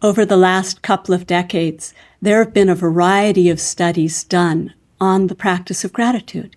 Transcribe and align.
Over 0.00 0.24
the 0.24 0.36
last 0.36 0.80
couple 0.80 1.12
of 1.12 1.26
decades, 1.26 1.92
there 2.22 2.38
have 2.38 2.54
been 2.54 2.68
a 2.68 2.76
variety 2.76 3.48
of 3.50 3.58
studies 3.58 4.22
done 4.22 4.72
on 5.00 5.26
the 5.26 5.34
practice 5.34 5.82
of 5.82 5.92
gratitude. 5.92 6.54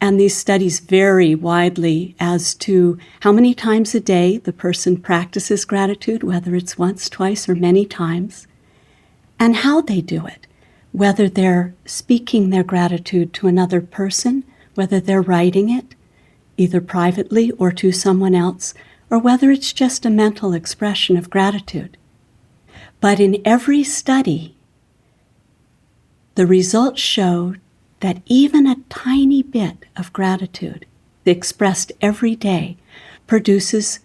And 0.00 0.18
these 0.18 0.34
studies 0.34 0.80
vary 0.80 1.34
widely 1.34 2.14
as 2.18 2.54
to 2.54 2.96
how 3.20 3.32
many 3.32 3.52
times 3.52 3.94
a 3.94 4.00
day 4.00 4.38
the 4.38 4.54
person 4.54 4.96
practices 4.96 5.66
gratitude, 5.66 6.22
whether 6.22 6.54
it's 6.54 6.78
once, 6.78 7.10
twice, 7.10 7.46
or 7.46 7.54
many 7.54 7.84
times, 7.84 8.46
and 9.38 9.56
how 9.56 9.82
they 9.82 10.00
do 10.00 10.26
it, 10.26 10.46
whether 10.92 11.28
they're 11.28 11.74
speaking 11.84 12.48
their 12.48 12.64
gratitude 12.64 13.34
to 13.34 13.48
another 13.48 13.82
person, 13.82 14.44
whether 14.76 14.98
they're 14.98 15.20
writing 15.20 15.68
it, 15.68 15.94
either 16.56 16.80
privately 16.80 17.50
or 17.52 17.70
to 17.70 17.92
someone 17.92 18.34
else, 18.34 18.72
or 19.10 19.18
whether 19.18 19.50
it's 19.50 19.74
just 19.74 20.06
a 20.06 20.10
mental 20.10 20.54
expression 20.54 21.18
of 21.18 21.28
gratitude. 21.28 21.98
But 23.00 23.20
in 23.20 23.40
every 23.44 23.84
study, 23.84 24.56
the 26.34 26.46
results 26.46 27.00
show 27.00 27.54
that 28.00 28.22
even 28.26 28.66
a 28.66 28.82
tiny 28.88 29.42
bit 29.42 29.84
of 29.96 30.12
gratitude 30.12 30.86
expressed 31.24 31.92
every 32.00 32.34
day 32.34 32.76
produces 33.26 34.00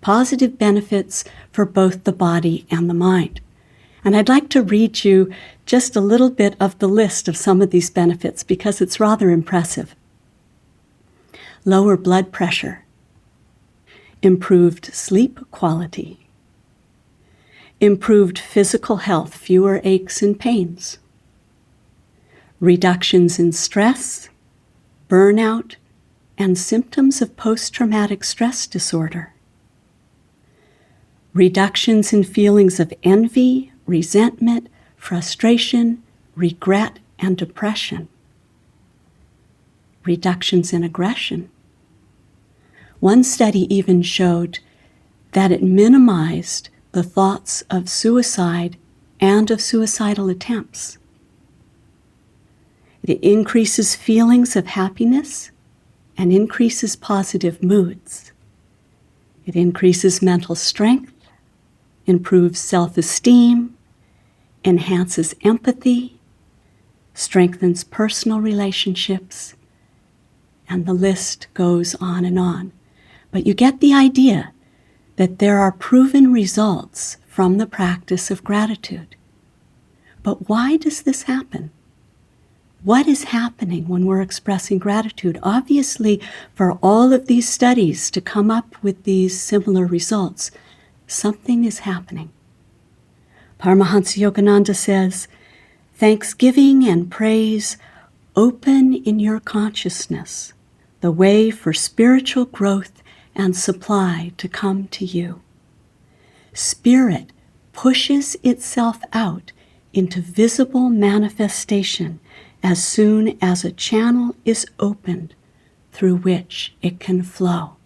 positive 0.00 0.58
benefits 0.58 1.24
for 1.50 1.64
both 1.64 2.04
the 2.04 2.12
body 2.12 2.66
and 2.70 2.88
the 2.88 2.94
mind. 2.94 3.40
And 4.04 4.16
I'd 4.16 4.28
like 4.28 4.48
to 4.50 4.62
read 4.62 5.04
you 5.04 5.32
just 5.64 5.94
a 5.94 6.00
little 6.00 6.30
bit 6.30 6.56
of 6.58 6.78
the 6.78 6.88
list 6.88 7.28
of 7.28 7.36
some 7.36 7.62
of 7.62 7.70
these 7.70 7.90
benefits 7.90 8.42
because 8.42 8.80
it's 8.80 9.00
rather 9.00 9.30
impressive. 9.30 9.94
Lower 11.64 11.96
blood 11.96 12.32
pressure, 12.32 12.84
improved 14.20 14.92
sleep 14.92 15.38
quality, 15.52 16.21
improved 17.82 18.38
physical 18.38 18.98
health, 18.98 19.34
fewer 19.34 19.80
aches 19.82 20.22
and 20.22 20.38
pains, 20.38 20.98
reductions 22.60 23.40
in 23.40 23.50
stress, 23.50 24.28
burnout, 25.08 25.74
and 26.38 26.56
symptoms 26.56 27.20
of 27.20 27.36
post 27.36 27.72
traumatic 27.74 28.22
stress 28.22 28.68
disorder, 28.68 29.32
reductions 31.34 32.12
in 32.12 32.22
feelings 32.22 32.78
of 32.78 32.94
envy, 33.02 33.72
resentment, 33.84 34.68
frustration, 34.96 36.00
regret, 36.36 37.00
and 37.18 37.36
depression, 37.36 38.06
reductions 40.04 40.72
in 40.72 40.84
aggression. 40.84 41.50
One 43.00 43.24
study 43.24 43.66
even 43.74 44.02
showed 44.02 44.60
that 45.32 45.50
it 45.50 45.64
minimized 45.64 46.68
the 46.92 47.02
thoughts 47.02 47.62
of 47.70 47.88
suicide 47.88 48.76
and 49.18 49.50
of 49.50 49.60
suicidal 49.60 50.28
attempts. 50.28 50.98
It 53.02 53.18
increases 53.22 53.96
feelings 53.96 54.54
of 54.54 54.66
happiness 54.66 55.50
and 56.16 56.32
increases 56.32 56.94
positive 56.94 57.62
moods. 57.62 58.32
It 59.46 59.56
increases 59.56 60.22
mental 60.22 60.54
strength, 60.54 61.12
improves 62.06 62.60
self 62.60 62.96
esteem, 62.98 63.76
enhances 64.64 65.34
empathy, 65.42 66.18
strengthens 67.14 67.84
personal 67.84 68.40
relationships, 68.40 69.54
and 70.68 70.86
the 70.86 70.94
list 70.94 71.48
goes 71.54 71.94
on 71.96 72.24
and 72.24 72.38
on. 72.38 72.72
But 73.30 73.46
you 73.46 73.54
get 73.54 73.80
the 73.80 73.94
idea 73.94 74.52
that 75.16 75.38
there 75.38 75.58
are 75.58 75.72
proven 75.72 76.32
results 76.32 77.16
from 77.26 77.58
the 77.58 77.66
practice 77.66 78.30
of 78.30 78.44
gratitude. 78.44 79.16
But 80.22 80.48
why 80.48 80.76
does 80.76 81.02
this 81.02 81.22
happen? 81.24 81.70
what 82.84 83.06
is 83.06 83.24
happening 83.24 83.86
when 83.86 84.06
we're 84.06 84.20
expressing 84.20 84.78
gratitude. 84.78 85.38
Obviously, 85.42 86.20
for 86.54 86.72
all 86.82 87.12
of 87.12 87.26
these 87.26 87.48
studies 87.48 88.10
to 88.10 88.20
come 88.20 88.50
up 88.50 88.74
with 88.82 89.04
these 89.04 89.40
similar 89.40 89.86
results, 89.86 90.50
something 91.06 91.64
is 91.64 91.80
happening. 91.80 92.30
Paramahansa 93.60 94.18
Yogananda 94.18 94.74
says, 94.74 95.28
Thanksgiving 95.94 96.84
and 96.88 97.10
praise 97.10 97.76
open 98.34 98.94
in 98.94 99.20
your 99.20 99.38
consciousness 99.38 100.52
the 101.00 101.12
way 101.12 101.50
for 101.50 101.72
spiritual 101.72 102.46
growth 102.46 103.01
and 103.34 103.56
supply 103.56 104.32
to 104.36 104.48
come 104.48 104.88
to 104.88 105.04
you. 105.04 105.40
Spirit 106.52 107.32
pushes 107.72 108.36
itself 108.42 109.00
out 109.12 109.52
into 109.92 110.20
visible 110.20 110.88
manifestation 110.88 112.20
as 112.62 112.82
soon 112.82 113.38
as 113.42 113.64
a 113.64 113.72
channel 113.72 114.36
is 114.44 114.66
opened 114.78 115.34
through 115.92 116.16
which 116.16 116.74
it 116.82 117.00
can 117.00 117.22
flow. 117.22 117.76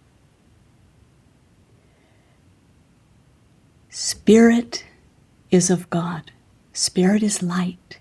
Spirit 3.89 4.85
is 5.49 5.69
of 5.69 5.89
God. 5.89 6.31
Spirit 6.71 7.23
is 7.23 7.41
light. 7.41 7.99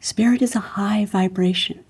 Spirit 0.00 0.42
is 0.42 0.54
a 0.54 0.74
high 0.76 1.06
vibration. 1.06 1.82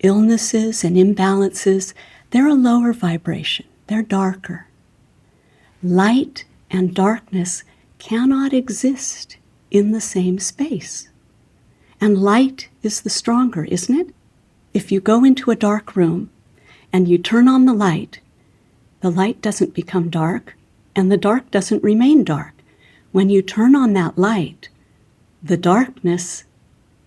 Illnesses 0.00 0.84
and 0.84 0.96
imbalances, 0.96 1.94
they're 2.34 2.48
a 2.48 2.54
lower 2.54 2.92
vibration. 2.92 3.64
They're 3.86 4.02
darker. 4.02 4.66
Light 5.84 6.44
and 6.68 6.92
darkness 6.92 7.62
cannot 8.00 8.52
exist 8.52 9.36
in 9.70 9.92
the 9.92 10.00
same 10.00 10.40
space. 10.40 11.08
And 12.00 12.18
light 12.18 12.70
is 12.82 13.02
the 13.02 13.08
stronger, 13.08 13.62
isn't 13.66 13.96
it? 13.96 14.12
If 14.72 14.90
you 14.90 15.00
go 15.00 15.22
into 15.22 15.52
a 15.52 15.56
dark 15.70 15.94
room 15.94 16.28
and 16.92 17.06
you 17.06 17.18
turn 17.18 17.46
on 17.46 17.66
the 17.66 17.72
light, 17.72 18.18
the 19.00 19.12
light 19.12 19.40
doesn't 19.40 19.72
become 19.72 20.10
dark 20.10 20.56
and 20.96 21.12
the 21.12 21.16
dark 21.16 21.52
doesn't 21.52 21.84
remain 21.84 22.24
dark. 22.24 22.54
When 23.12 23.30
you 23.30 23.42
turn 23.42 23.76
on 23.76 23.92
that 23.92 24.18
light, 24.18 24.70
the 25.40 25.56
darkness 25.56 26.42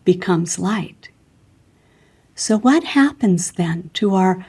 becomes 0.06 0.58
light. 0.58 1.10
So, 2.34 2.58
what 2.58 2.86
happens 2.86 3.52
then 3.52 3.90
to 3.96 4.16
our 4.16 4.46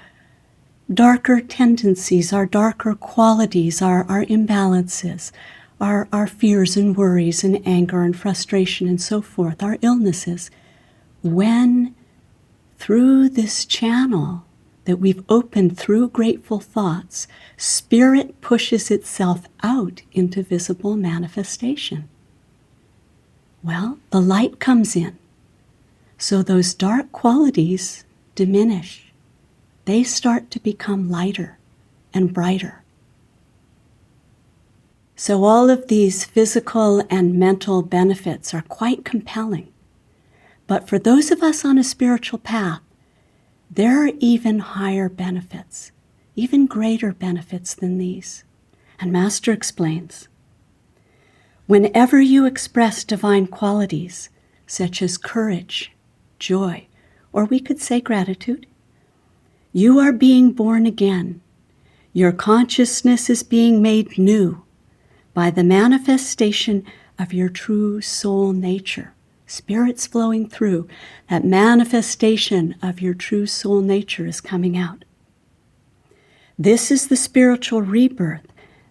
darker 0.93 1.41
tendencies, 1.41 2.33
our 2.33 2.47
darker 2.47 2.95
qualities, 2.95 3.83
our, 3.83 4.05
our 4.09 4.25
imbalances, 4.25 5.31
our, 5.81 6.09
our 6.13 6.27
fears 6.27 6.77
and 6.77 6.97
worries 6.97 7.45
and 7.45 7.67
anger 7.67 8.03
and 8.03 8.19
frustration 8.19 8.89
and 8.89 9.01
so 9.01 9.21
forth, 9.21 9.63
our 9.63 9.79
illnesses, 9.83 10.51
when 11.23 11.95
through 12.79 13.29
this 13.29 13.65
channel 13.65 14.45
that 14.85 14.97
we've 14.97 15.23
opened 15.29 15.77
through 15.77 16.09
grateful 16.09 16.61
thoughts, 16.61 17.29
spirit 17.57 18.41
pushes 18.41 18.91
itself 18.91 19.47
out 19.63 20.03
into 20.13 20.43
visible 20.43 20.97
manifestation. 20.97 22.09
Well, 23.63 23.99
the 24.11 24.21
light 24.21 24.59
comes 24.59 24.97
in. 24.97 25.19
So 26.17 26.43
those 26.43 26.73
dark 26.73 27.13
qualities 27.13 28.05
diminish. 28.35 29.08
They 29.89 30.05
start 30.05 30.51
to 30.51 30.61
become 30.61 31.09
lighter 31.09 31.57
and 32.13 32.35
brighter. 32.35 32.83
So, 35.17 35.45
all 35.45 35.71
of 35.71 35.89
these 35.89 36.27
physical 36.27 37.03
and 37.09 37.39
mental 37.39 37.81
benefits 37.81 38.53
are 38.53 38.61
quite 38.61 39.07
compelling. 39.07 39.73
But 40.67 40.87
for 40.87 40.99
those 40.99 41.31
of 41.31 41.43
us 41.43 41.65
on 41.65 41.79
a 41.79 41.83
spiritual 41.83 42.39
path, 42.39 42.83
there 43.71 44.05
are 44.05 44.13
even 44.19 44.59
higher 44.59 45.09
benefits, 45.09 45.91
even 46.37 46.67
greater 46.67 47.13
benefits 47.13 47.73
than 47.73 47.97
these. 47.97 48.45
And 49.01 49.11
Master 49.11 49.53
explains 49.53 50.29
Whenever 51.67 52.21
you 52.21 52.45
express 52.45 53.05
divine 53.05 53.47
qualities, 53.47 54.29
such 54.67 55.01
as 55.01 55.17
courage, 55.17 55.93
joy, 56.39 56.89
or 57.33 57.47
we 57.47 57.59
could 57.59 57.81
say 57.81 58.03
gratitude, 58.03 58.67
you 59.73 59.99
are 59.99 60.13
being 60.13 60.53
born 60.53 60.87
again. 60.87 61.41
Your 62.13 62.33
consciousness 62.33 63.29
is 63.29 63.43
being 63.43 63.83
made 63.83 64.19
new 64.19 64.65
by 65.35 65.51
the 65.51 65.65
manifestation 65.65 66.85
of 67.19 67.33
your 67.33 67.49
true 67.49 68.01
soul 68.01 68.53
nature. 68.53 69.15
Spirit's 69.47 70.07
flowing 70.07 70.49
through. 70.49 70.89
That 71.31 71.45
manifestation 71.45 72.77
of 72.83 73.01
your 73.01 73.15
true 73.15 73.47
soul 73.47 73.81
nature 73.81 74.27
is 74.27 74.41
coming 74.41 74.77
out. 74.77 75.05
This 76.59 76.91
is 76.91 77.09
the 77.09 77.17
spiritual 77.17 77.83
rebirth 77.83 78.47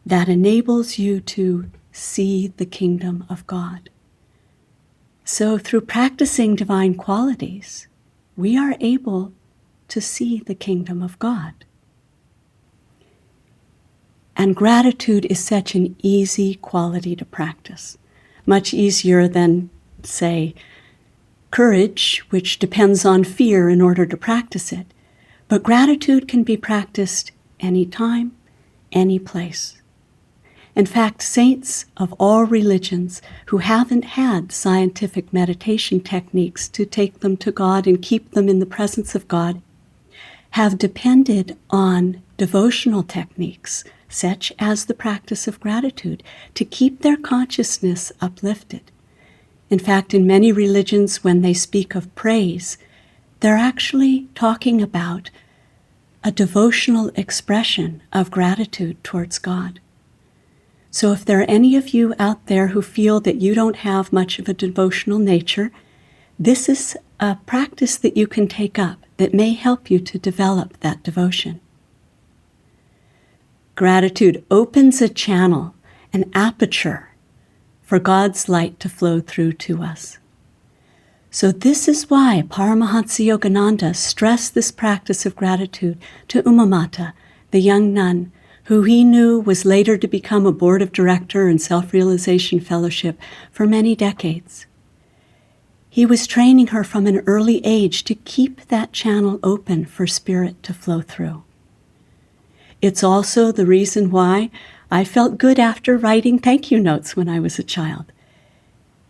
that 0.06 0.30
enables 0.30 0.98
you 0.98 1.20
to 1.22 1.70
see 1.92 2.48
the 2.48 2.66
kingdom 2.66 3.26
of 3.30 3.46
God. 3.46 3.90
So, 5.26 5.58
through 5.58 5.82
practicing 5.82 6.56
divine 6.56 6.96
qualities, 6.96 7.88
we 8.38 8.58
are 8.58 8.76
able 8.80 9.34
to 9.88 10.02
see 10.02 10.40
the 10.40 10.56
kingdom 10.56 11.02
of 11.02 11.18
God. 11.20 11.54
And 14.36 14.56
gratitude 14.56 15.26
is 15.26 15.44
such 15.44 15.74
an 15.74 15.96
easy 16.00 16.56
quality 16.56 17.16
to 17.16 17.26
practice, 17.26 17.98
much 18.46 18.74
easier 18.74 19.28
than, 19.28 19.70
say, 20.04 20.54
courage, 21.50 22.24
which 22.30 22.60
depends 22.60 23.04
on 23.04 23.24
fear 23.24 23.68
in 23.70 23.82
order 23.82 24.06
to 24.06 24.18
practice 24.18 24.72
it. 24.72 24.86
But 25.48 25.64
gratitude 25.64 26.28
can 26.28 26.44
be 26.44 26.58
practiced 26.58 27.32
anytime, 27.60 28.34
any 28.92 29.18
place. 29.18 29.82
In 30.76 30.86
fact, 30.86 31.24
saints 31.24 31.86
of 31.98 32.14
all 32.20 32.44
religions 32.44 33.20
who 33.48 33.58
haven't 33.58 34.04
had 34.04 34.52
scientific 34.52 35.34
meditation 35.34 36.00
techniques 36.00 36.70
to 36.70 36.86
take 36.86 37.22
them 37.22 37.36
to 37.38 37.52
God 37.52 37.88
and 37.88 38.00
keep 38.00 38.32
them 38.32 38.48
in 38.48 38.60
the 38.60 38.68
presence 38.68 39.16
of 39.16 39.28
God 39.28 39.60
have 40.52 40.78
depended 40.78 41.58
on 41.70 42.22
devotional 42.38 43.04
techniques 43.04 43.84
such 44.10 44.54
as 44.60 44.86
the 44.86 44.94
practice 44.94 45.48
of 45.48 45.60
gratitude, 45.60 46.24
to 46.54 46.66
keep 46.66 47.02
their 47.02 47.18
consciousness 47.18 48.12
uplifted. 48.22 48.92
In 49.70 49.80
fact, 49.80 50.14
in 50.14 50.26
many 50.26 50.52
religions, 50.52 51.24
when 51.24 51.42
they 51.42 51.54
speak 51.54 51.94
of 51.94 52.14
praise, 52.16 52.78
they're 53.40 53.58
actually 53.58 54.28
talking 54.34 54.82
about 54.82 55.30
a 56.24 56.32
devotional 56.32 57.12
expression 57.16 58.02
of 58.12 58.32
gratitude 58.32 59.02
towards 59.04 59.40
God. 59.40 59.80
So, 60.90 61.12
if 61.12 61.26
there 61.26 61.42
are 61.42 61.50
any 61.50 61.76
of 61.76 61.90
you 61.90 62.16
out 62.18 62.48
there 62.48 62.68
who 62.68 62.82
feel 62.82 63.20
that 63.20 63.42
you 63.42 63.54
don't 63.54 63.78
have 63.78 64.14
much 64.14 64.40
of 64.40 64.48
a 64.48 64.54
devotional 64.54 65.20
nature, 65.20 65.72
this 66.40 66.70
is 66.70 66.98
a 67.20 67.36
practice 67.46 67.98
that 67.98 68.18
you 68.18 68.26
can 68.26 68.48
take 68.48 68.80
up 68.80 69.06
that 69.18 69.34
may 69.34 69.54
help 69.54 69.92
you 69.92 70.00
to 70.00 70.18
develop 70.20 70.80
that 70.80 71.04
devotion. 71.04 71.60
Gratitude 73.76 74.44
opens 74.50 75.02
a 75.02 75.10
channel, 75.10 75.76
an 76.14 76.30
aperture 76.34 77.10
for 77.84 78.00
God's 78.00 78.50
light 78.50 78.80
to 78.80 78.90
flow 78.90 79.20
through 79.20 79.54
to 79.54 79.84
us. 79.84 80.18
So, 81.30 81.52
this 81.52 81.88
is 81.88 82.10
why 82.10 82.44
Paramahansa 82.48 83.26
Yogananda 83.26 83.96
stressed 83.96 84.56
this 84.56 84.72
practice 84.72 85.26
of 85.26 85.36
gratitude 85.36 86.00
to 86.30 86.42
Umamata, 86.44 87.14
the 87.52 87.60
young 87.60 87.94
nun, 87.94 88.32
who 88.64 88.82
he 88.84 89.04
knew 89.04 89.40
was 89.40 89.64
later 89.64 89.98
to 89.98 90.08
become 90.08 90.46
a 90.46 90.52
board 90.52 90.82
of 90.82 90.92
director 90.92 91.48
and 91.48 91.62
self 91.62 91.94
realization 91.94 92.60
fellowship 92.60 93.20
for 93.52 93.68
many 93.68 93.96
decades. 93.96 94.66
He 95.98 96.06
was 96.06 96.28
training 96.28 96.68
her 96.68 96.84
from 96.84 97.08
an 97.08 97.24
early 97.26 97.60
age 97.66 98.04
to 98.04 98.14
keep 98.14 98.68
that 98.68 98.94
channel 98.94 99.40
open 99.42 99.84
for 99.86 100.06
spirit 100.06 100.62
to 100.62 100.72
flow 100.72 101.02
through. 101.02 101.42
It's 102.84 103.04
also 103.04 103.52
the 103.52 103.66
reason 103.66 104.12
why 104.12 104.52
I 104.92 105.04
felt 105.04 105.40
good 105.40 105.58
after 105.58 105.98
writing 105.98 106.38
thank 106.38 106.70
you 106.70 106.80
notes 106.80 107.16
when 107.16 107.28
I 107.28 107.40
was 107.40 107.58
a 107.58 107.64
child. 107.64 108.12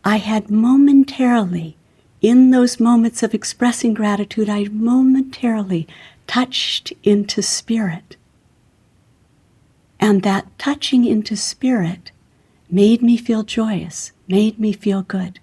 I 0.05 0.15
had 0.15 0.49
momentarily, 0.49 1.75
in 2.21 2.51
those 2.51 2.79
moments 2.79 3.21
of 3.21 3.33
expressing 3.33 3.93
gratitude, 3.93 4.47
I 4.47 4.69
momentarily 4.71 5.89
touched 6.25 6.93
into 7.03 7.41
spirit. 7.41 8.15
And 9.99 10.23
that 10.23 10.57
touching 10.57 11.03
into 11.03 11.35
spirit 11.35 12.11
made 12.71 13.01
me 13.01 13.17
feel 13.17 13.43
joyous, 13.43 14.13
made 14.29 14.57
me 14.57 14.71
feel 14.71 15.01
good. 15.01 15.41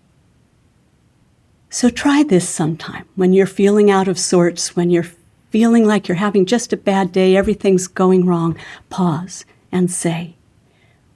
So 1.75 1.91
try 1.91 2.23
this 2.23 2.49
sometime 2.49 3.05
when 3.17 3.33
you're 3.33 3.49
feeling 3.49 3.91
out 3.91 4.07
of 4.07 4.17
sorts, 4.17 4.77
when 4.77 4.91
you're 4.91 5.11
feeling 5.51 5.85
like 5.85 6.07
you're 6.07 6.15
having 6.15 6.47
just 6.47 6.73
a 6.73 6.77
bad 6.77 7.11
day, 7.11 7.37
everything's 7.37 7.89
going 7.89 8.27
wrong, 8.27 8.57
pause 8.91 9.45
and 9.73 9.91
say, 9.91 10.37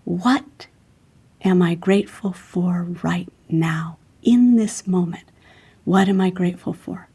What 0.02 0.66
am 1.44 1.62
I 1.62 1.76
grateful 1.76 2.32
for 2.32 2.88
right 3.05 3.28
now, 3.49 3.99
in 4.25 4.56
this 4.56 4.84
moment? 4.84 5.22
What 5.84 6.08
am 6.08 6.20
I 6.20 6.28
grateful 6.28 6.72
for? 6.72 7.06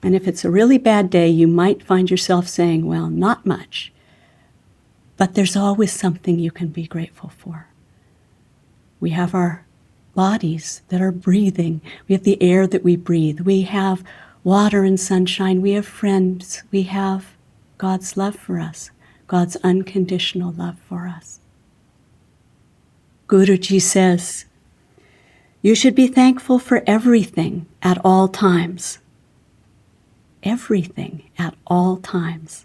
And 0.00 0.14
if 0.14 0.28
it's 0.28 0.44
a 0.44 0.52
really 0.52 0.78
bad 0.78 1.10
day, 1.10 1.28
you 1.28 1.48
might 1.48 1.82
find 1.82 2.08
yourself 2.12 2.46
saying, 2.46 2.86
Well, 2.86 3.10
not 3.10 3.44
much. 3.44 3.92
But 5.16 5.34
there's 5.34 5.56
always 5.56 5.90
something 5.90 6.38
you 6.38 6.52
can 6.52 6.68
be 6.68 6.86
grateful 6.86 7.30
for. 7.30 7.66
We 9.00 9.10
have 9.10 9.34
our 9.34 9.64
bodies 10.24 10.82
that 10.88 11.00
are 11.00 11.12
breathing, 11.12 11.80
we 12.06 12.14
have 12.14 12.24
the 12.24 12.42
air 12.42 12.66
that 12.66 12.84
we 12.84 12.96
breathe, 12.96 13.40
we 13.40 13.62
have 13.62 14.02
water 14.48 14.82
and 14.82 14.98
sunshine. 14.98 15.60
We 15.60 15.72
have 15.72 15.86
friends. 15.86 16.62
We 16.70 16.84
have 16.84 17.36
God's 17.76 18.16
love 18.16 18.34
for 18.34 18.58
us, 18.58 18.90
God's 19.26 19.56
unconditional 19.56 20.52
love 20.52 20.78
for 20.88 21.06
us. 21.06 21.40
Guruji 23.26 23.80
says, 23.80 24.46
You 25.60 25.74
should 25.74 25.94
be 25.94 26.06
thankful 26.06 26.58
for 26.58 26.82
everything 26.86 27.66
at 27.82 27.98
all 28.02 28.28
times. 28.28 29.00
Everything 30.42 31.24
at 31.38 31.54
all 31.66 31.98
times. 31.98 32.64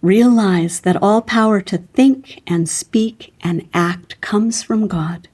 Realize 0.00 0.80
that 0.80 1.02
all 1.02 1.20
power 1.20 1.60
to 1.60 1.78
think 1.78 2.42
and 2.46 2.68
speak 2.68 3.34
and 3.42 3.68
act 3.74 4.18
comes 4.22 4.62
from 4.62 4.88
God, 4.88 5.28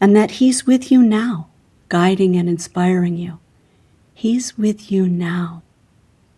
and 0.00 0.14
that 0.16 0.32
He's 0.32 0.66
with 0.66 0.90
you 0.90 1.02
now, 1.02 1.48
guiding 1.88 2.36
and 2.36 2.48
inspiring 2.48 3.16
you. 3.16 3.38
He's 4.14 4.58
with 4.58 4.90
you 4.90 5.08
now, 5.08 5.62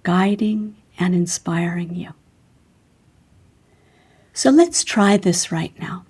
guiding 0.02 0.76
and 0.98 1.14
inspiring 1.14 1.94
you. 1.94 2.12
So 4.32 4.50
let's 4.50 4.84
try 4.84 5.16
this 5.16 5.50
right 5.50 5.78
now. 5.80 6.04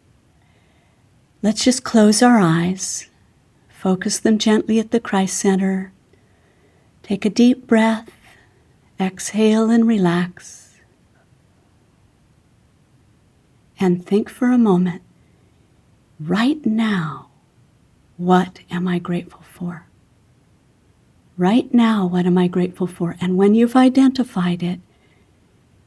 Let's 1.42 1.64
just 1.64 1.84
close 1.84 2.22
our 2.22 2.38
eyes, 2.38 3.08
focus 3.68 4.18
them 4.18 4.36
gently 4.38 4.78
at 4.78 4.90
the 4.90 5.00
Christ 5.00 5.38
Center. 5.38 5.92
Take 7.02 7.24
a 7.24 7.30
deep 7.30 7.66
breath, 7.66 8.10
exhale 9.00 9.70
and 9.70 9.86
relax. 9.86 10.76
And 13.78 14.04
think 14.04 14.28
for 14.28 14.52
a 14.52 14.58
moment 14.58 15.02
right 16.20 16.64
now, 16.66 17.29
what 18.20 18.60
am 18.70 18.86
I 18.86 18.98
grateful 18.98 19.42
for? 19.42 19.86
right 21.40 21.72
now, 21.72 22.06
what 22.06 22.26
am 22.26 22.36
I 22.36 22.48
grateful 22.48 22.86
for? 22.86 23.16
And 23.18 23.38
when 23.38 23.54
you've 23.54 23.74
identified 23.74 24.62
it, 24.62 24.78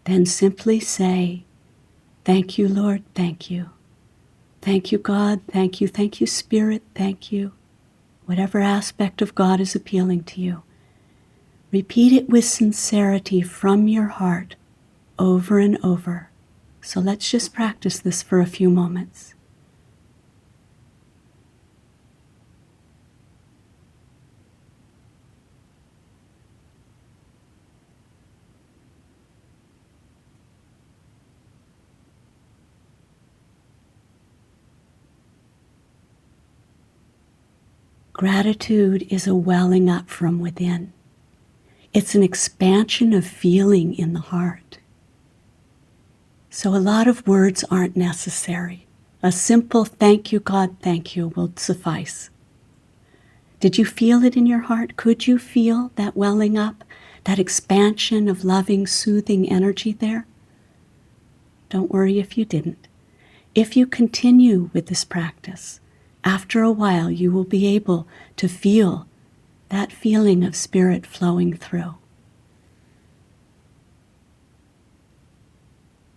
then 0.05 0.25
simply 0.25 0.79
say, 0.79 1.45
Thank 2.25 2.57
you, 2.57 2.67
Lord, 2.67 3.03
thank 3.13 3.51
you. 3.51 3.69
Thank 4.61 4.91
you, 4.91 4.97
God, 4.97 5.41
thank 5.47 5.79
you, 5.79 5.87
thank 5.87 6.19
you, 6.19 6.25
Spirit, 6.25 6.81
thank 6.95 7.31
you. 7.31 7.51
Whatever 8.25 8.61
aspect 8.61 9.21
of 9.21 9.35
God 9.35 9.59
is 9.59 9.75
appealing 9.75 10.23
to 10.23 10.41
you. 10.41 10.63
Repeat 11.71 12.13
it 12.13 12.29
with 12.29 12.45
sincerity 12.45 13.41
from 13.41 13.87
your 13.87 14.07
heart 14.07 14.55
over 15.19 15.59
and 15.59 15.77
over. 15.83 16.29
So 16.81 16.99
let's 16.99 17.29
just 17.29 17.53
practice 17.53 17.99
this 17.99 18.23
for 18.23 18.39
a 18.39 18.47
few 18.47 18.71
moments. 18.71 19.32
Gratitude 38.23 39.05
is 39.09 39.27
a 39.27 39.35
welling 39.35 39.89
up 39.89 40.09
from 40.09 40.39
within. 40.39 40.93
It's 41.91 42.15
an 42.15 42.23
expansion 42.23 43.11
of 43.11 43.27
feeling 43.27 43.93
in 43.93 44.13
the 44.13 44.21
heart. 44.21 44.77
So 46.49 46.73
a 46.73 46.77
lot 46.77 47.05
of 47.05 47.27
words 47.27 47.65
aren't 47.69 47.97
necessary. 47.97 48.87
A 49.21 49.29
simple 49.29 49.83
thank 49.83 50.31
you, 50.31 50.39
God, 50.39 50.77
thank 50.79 51.17
you 51.17 51.33
will 51.35 51.51
suffice. 51.57 52.29
Did 53.59 53.77
you 53.77 53.83
feel 53.83 54.23
it 54.23 54.37
in 54.37 54.45
your 54.45 54.61
heart? 54.61 54.95
Could 54.95 55.27
you 55.27 55.37
feel 55.37 55.91
that 55.95 56.15
welling 56.15 56.57
up, 56.57 56.85
that 57.25 57.39
expansion 57.39 58.29
of 58.29 58.45
loving, 58.45 58.87
soothing 58.87 59.49
energy 59.49 59.91
there? 59.91 60.25
Don't 61.69 61.91
worry 61.91 62.19
if 62.19 62.37
you 62.37 62.45
didn't. 62.45 62.87
If 63.53 63.75
you 63.75 63.85
continue 63.85 64.69
with 64.71 64.87
this 64.87 65.03
practice, 65.03 65.81
after 66.23 66.61
a 66.61 66.71
while, 66.71 67.11
you 67.11 67.31
will 67.31 67.43
be 67.45 67.67
able 67.67 68.07
to 68.37 68.47
feel 68.47 69.07
that 69.69 69.91
feeling 69.91 70.43
of 70.43 70.55
spirit 70.55 71.05
flowing 71.05 71.55
through. 71.55 71.95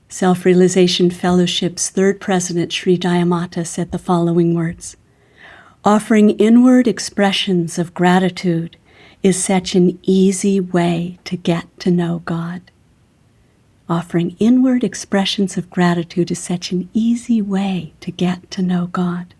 Self 0.09 0.45
Realization 0.45 1.11
Fellowship's 1.11 1.91
third 1.91 2.21
president, 2.21 2.73
Sri 2.73 2.97
Dayamata, 2.99 3.67
said 3.67 3.93
the 3.93 3.99
following 3.99 4.55
words 4.55 4.97
Offering 5.85 6.31
inward 6.31 6.89
expressions 6.89 7.79
of 7.79 7.95
gratitude 7.95 8.77
is 9.23 9.43
such 9.43 9.75
an 9.75 9.99
easy 10.03 10.61
way 10.61 11.19
to 11.25 11.37
get 11.37 11.67
to 11.81 11.91
know 11.91 12.23
God. 12.25 12.63
offering 13.89 14.37
inward 14.41 14.85
expressions 14.85 15.57
of 15.57 15.71
gratitude 15.71 16.31
is 16.31 16.39
such 16.41 16.73
an 16.73 16.89
easy 16.95 17.43
way 17.43 17.95
to 18.01 18.11
get 18.13 18.51
to 18.53 18.63
know 18.63 18.89
God. 18.89 19.35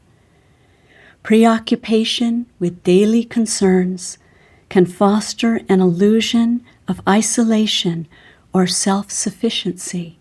Preoccupation 1.27 2.47
with 2.61 2.85
daily 2.85 3.25
concerns 3.25 4.17
can 4.69 4.87
foster 4.87 5.57
an 5.69 5.81
illusion 5.81 6.65
of 6.87 7.01
isolation 7.09 8.07
or 8.53 8.69
self 8.69 9.11
sufficiency, 9.11 10.21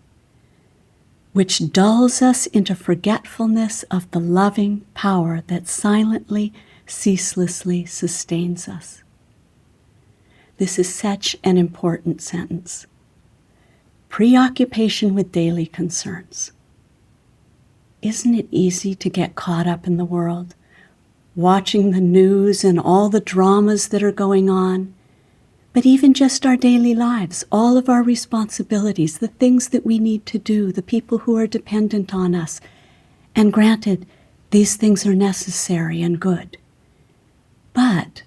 which 1.32 1.70
dulls 1.70 2.22
us 2.22 2.46
into 2.48 2.74
forgetfulness 2.74 3.84
of 3.84 4.10
the 4.10 4.18
loving 4.18 4.84
power 4.94 5.44
that 5.46 5.68
silently, 5.68 6.52
ceaselessly 6.88 7.84
sustains 7.84 8.66
us. 8.66 9.04
This 10.56 10.76
is 10.76 10.92
such 10.92 11.36
an 11.44 11.56
important 11.56 12.20
sentence. 12.20 12.84
Preoccupation 14.08 15.14
with 15.14 15.30
daily 15.30 15.66
concerns. 15.66 16.50
Isn't 18.02 18.34
it 18.34 18.48
easy 18.50 18.96
to 18.96 19.08
get 19.08 19.36
caught 19.36 19.68
up 19.68 19.86
in 19.86 19.98
the 19.98 20.04
world, 20.04 20.56
watching 21.36 21.92
the 21.92 22.00
news 22.00 22.64
and 22.64 22.80
all 22.80 23.08
the 23.08 23.20
dramas 23.20 23.88
that 23.88 24.02
are 24.02 24.10
going 24.10 24.50
on? 24.50 24.92
But 25.72 25.86
even 25.86 26.14
just 26.14 26.44
our 26.44 26.56
daily 26.56 26.94
lives, 26.94 27.44
all 27.52 27.76
of 27.76 27.88
our 27.88 28.02
responsibilities, 28.02 29.18
the 29.18 29.28
things 29.28 29.68
that 29.68 29.86
we 29.86 29.98
need 29.98 30.26
to 30.26 30.38
do, 30.38 30.72
the 30.72 30.82
people 30.82 31.18
who 31.18 31.36
are 31.36 31.46
dependent 31.46 32.14
on 32.14 32.34
us. 32.34 32.60
And 33.34 33.52
granted, 33.52 34.06
these 34.50 34.76
things 34.76 35.06
are 35.06 35.14
necessary 35.14 36.02
and 36.02 36.18
good. 36.18 36.56
But 37.74 38.22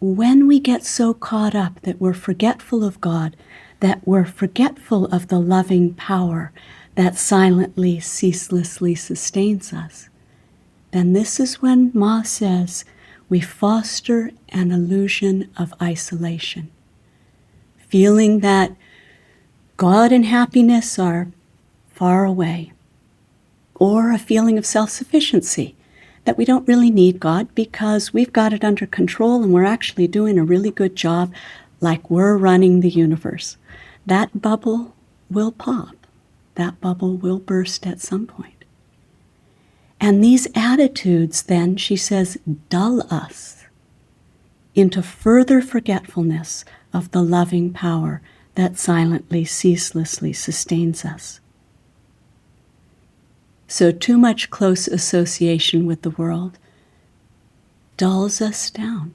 when 0.00 0.46
we 0.46 0.58
get 0.58 0.84
so 0.84 1.12
caught 1.12 1.54
up 1.54 1.82
that 1.82 2.00
we're 2.00 2.14
forgetful 2.14 2.82
of 2.82 3.00
God, 3.00 3.36
that 3.80 4.06
we're 4.06 4.24
forgetful 4.24 5.06
of 5.06 5.28
the 5.28 5.38
loving 5.38 5.94
power 5.94 6.52
that 6.94 7.16
silently, 7.16 8.00
ceaselessly 8.00 8.94
sustains 8.94 9.72
us, 9.72 10.09
then 10.90 11.12
this 11.12 11.38
is 11.38 11.62
when 11.62 11.90
Ma 11.94 12.22
says 12.22 12.84
we 13.28 13.40
foster 13.40 14.30
an 14.48 14.72
illusion 14.72 15.50
of 15.56 15.72
isolation, 15.80 16.70
feeling 17.88 18.40
that 18.40 18.74
God 19.76 20.12
and 20.12 20.26
happiness 20.26 20.98
are 20.98 21.28
far 21.92 22.24
away, 22.24 22.72
or 23.74 24.10
a 24.12 24.18
feeling 24.18 24.58
of 24.58 24.66
self 24.66 24.90
sufficiency 24.90 25.76
that 26.24 26.36
we 26.36 26.44
don't 26.44 26.68
really 26.68 26.90
need 26.90 27.20
God 27.20 27.54
because 27.54 28.12
we've 28.12 28.32
got 28.32 28.52
it 28.52 28.64
under 28.64 28.86
control 28.86 29.42
and 29.42 29.52
we're 29.52 29.64
actually 29.64 30.06
doing 30.06 30.38
a 30.38 30.44
really 30.44 30.70
good 30.70 30.94
job, 30.96 31.32
like 31.80 32.10
we're 32.10 32.36
running 32.36 32.80
the 32.80 32.90
universe. 32.90 33.56
That 34.06 34.42
bubble 34.42 34.94
will 35.30 35.52
pop, 35.52 36.06
that 36.56 36.80
bubble 36.80 37.16
will 37.16 37.38
burst 37.38 37.86
at 37.86 38.00
some 38.00 38.26
point. 38.26 38.59
And 40.00 40.24
these 40.24 40.48
attitudes, 40.54 41.42
then, 41.42 41.76
she 41.76 41.96
says, 41.96 42.38
dull 42.70 43.02
us 43.12 43.66
into 44.74 45.02
further 45.02 45.60
forgetfulness 45.60 46.64
of 46.92 47.10
the 47.10 47.22
loving 47.22 47.72
power 47.72 48.22
that 48.54 48.78
silently, 48.78 49.44
ceaselessly 49.44 50.32
sustains 50.32 51.04
us. 51.04 51.40
So, 53.68 53.92
too 53.92 54.18
much 54.18 54.50
close 54.50 54.88
association 54.88 55.86
with 55.86 56.02
the 56.02 56.10
world 56.10 56.58
dulls 57.96 58.40
us 58.40 58.70
down. 58.70 59.14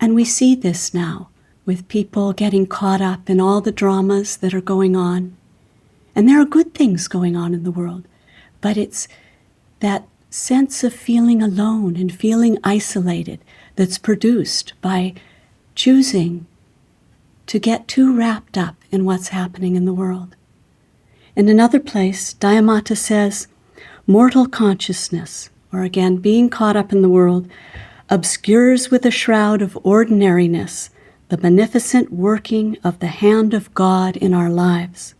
And 0.00 0.14
we 0.14 0.24
see 0.24 0.54
this 0.54 0.92
now 0.92 1.28
with 1.64 1.88
people 1.88 2.32
getting 2.32 2.66
caught 2.66 3.00
up 3.00 3.30
in 3.30 3.40
all 3.40 3.60
the 3.60 3.72
dramas 3.72 4.36
that 4.38 4.54
are 4.54 4.60
going 4.60 4.96
on. 4.96 5.36
And 6.14 6.28
there 6.28 6.40
are 6.40 6.44
good 6.44 6.74
things 6.74 7.08
going 7.08 7.36
on 7.36 7.54
in 7.54 7.62
the 7.62 7.70
world, 7.70 8.04
but 8.60 8.76
it's 8.76 9.06
that 9.80 10.06
sense 10.30 10.84
of 10.84 10.92
feeling 10.92 11.42
alone 11.42 11.96
and 11.96 12.14
feeling 12.14 12.58
isolated 12.62 13.40
that's 13.76 13.98
produced 13.98 14.72
by 14.80 15.14
choosing 15.74 16.46
to 17.46 17.58
get 17.58 17.88
too 17.88 18.14
wrapped 18.14 18.58
up 18.58 18.76
in 18.90 19.04
what's 19.04 19.28
happening 19.28 19.74
in 19.74 19.84
the 19.84 19.94
world. 19.94 20.36
In 21.34 21.48
another 21.48 21.80
place, 21.80 22.34
Dayamata 22.34 22.96
says, 22.96 23.46
mortal 24.06 24.46
consciousness, 24.46 25.50
or 25.72 25.82
again, 25.82 26.16
being 26.16 26.50
caught 26.50 26.76
up 26.76 26.92
in 26.92 27.00
the 27.00 27.08
world, 27.08 27.48
obscures 28.10 28.90
with 28.90 29.06
a 29.06 29.10
shroud 29.10 29.62
of 29.62 29.78
ordinariness 29.84 30.90
the 31.28 31.36
beneficent 31.36 32.10
working 32.10 32.76
of 32.82 32.98
the 33.00 33.08
hand 33.08 33.52
of 33.52 33.74
God 33.74 34.16
in 34.16 34.32
our 34.32 34.48
lives, 34.48 35.14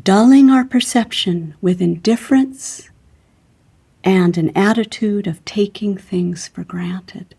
dulling 0.00 0.48
our 0.48 0.64
perception 0.64 1.54
with 1.60 1.82
indifference 1.82 2.88
and 4.06 4.38
an 4.38 4.56
attitude 4.56 5.26
of 5.26 5.44
taking 5.44 5.98
things 5.98 6.48
for 6.48 6.64
granted. 6.64 7.34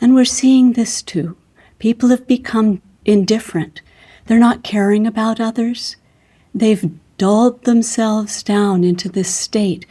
And 0.00 0.14
we're 0.14 0.24
seeing 0.24 0.72
this 0.72 1.02
too. 1.02 1.36
People 1.78 2.08
have 2.08 2.26
become 2.26 2.80
indifferent 3.04 3.82
they're 4.26 4.38
not 4.38 4.62
caring 4.62 5.06
about 5.06 5.40
others. 5.40 5.96
They've 6.54 6.90
dulled 7.18 7.64
themselves 7.64 8.42
down 8.42 8.84
into 8.84 9.08
this 9.08 9.34
state 9.34 9.86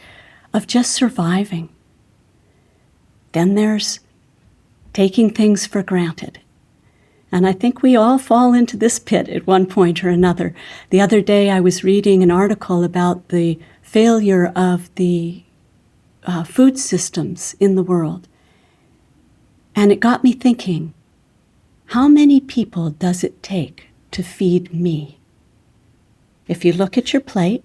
of 0.52 0.66
just 0.66 0.92
surviving. 0.92 1.68
Then 3.32 3.54
there's 3.54 4.00
taking 4.92 5.30
things 5.30 5.66
for 5.66 5.82
granted. 5.82 6.40
And 7.32 7.46
I 7.46 7.52
think 7.52 7.82
we 7.82 7.96
all 7.96 8.18
fall 8.18 8.54
into 8.54 8.76
this 8.76 9.00
pit 9.00 9.28
at 9.28 9.46
one 9.46 9.66
point 9.66 10.04
or 10.04 10.08
another. 10.08 10.54
The 10.90 11.00
other 11.00 11.20
day 11.20 11.50
I 11.50 11.60
was 11.60 11.82
reading 11.82 12.22
an 12.22 12.30
article 12.30 12.84
about 12.84 13.28
the 13.28 13.58
failure 13.94 14.46
of 14.56 14.92
the 14.96 15.44
uh, 16.24 16.42
food 16.42 16.76
systems 16.76 17.54
in 17.60 17.76
the 17.76 17.82
world. 17.84 18.26
And 19.76 19.92
it 19.92 20.00
got 20.00 20.24
me 20.24 20.32
thinking 20.32 20.92
how 21.94 22.08
many 22.08 22.40
people 22.40 22.90
does 22.90 23.22
it 23.22 23.40
take 23.40 23.90
to 24.10 24.24
feed 24.24 24.74
me. 24.74 25.20
If 26.48 26.64
you 26.64 26.72
look 26.72 26.98
at 26.98 27.12
your 27.12 27.22
plate 27.22 27.64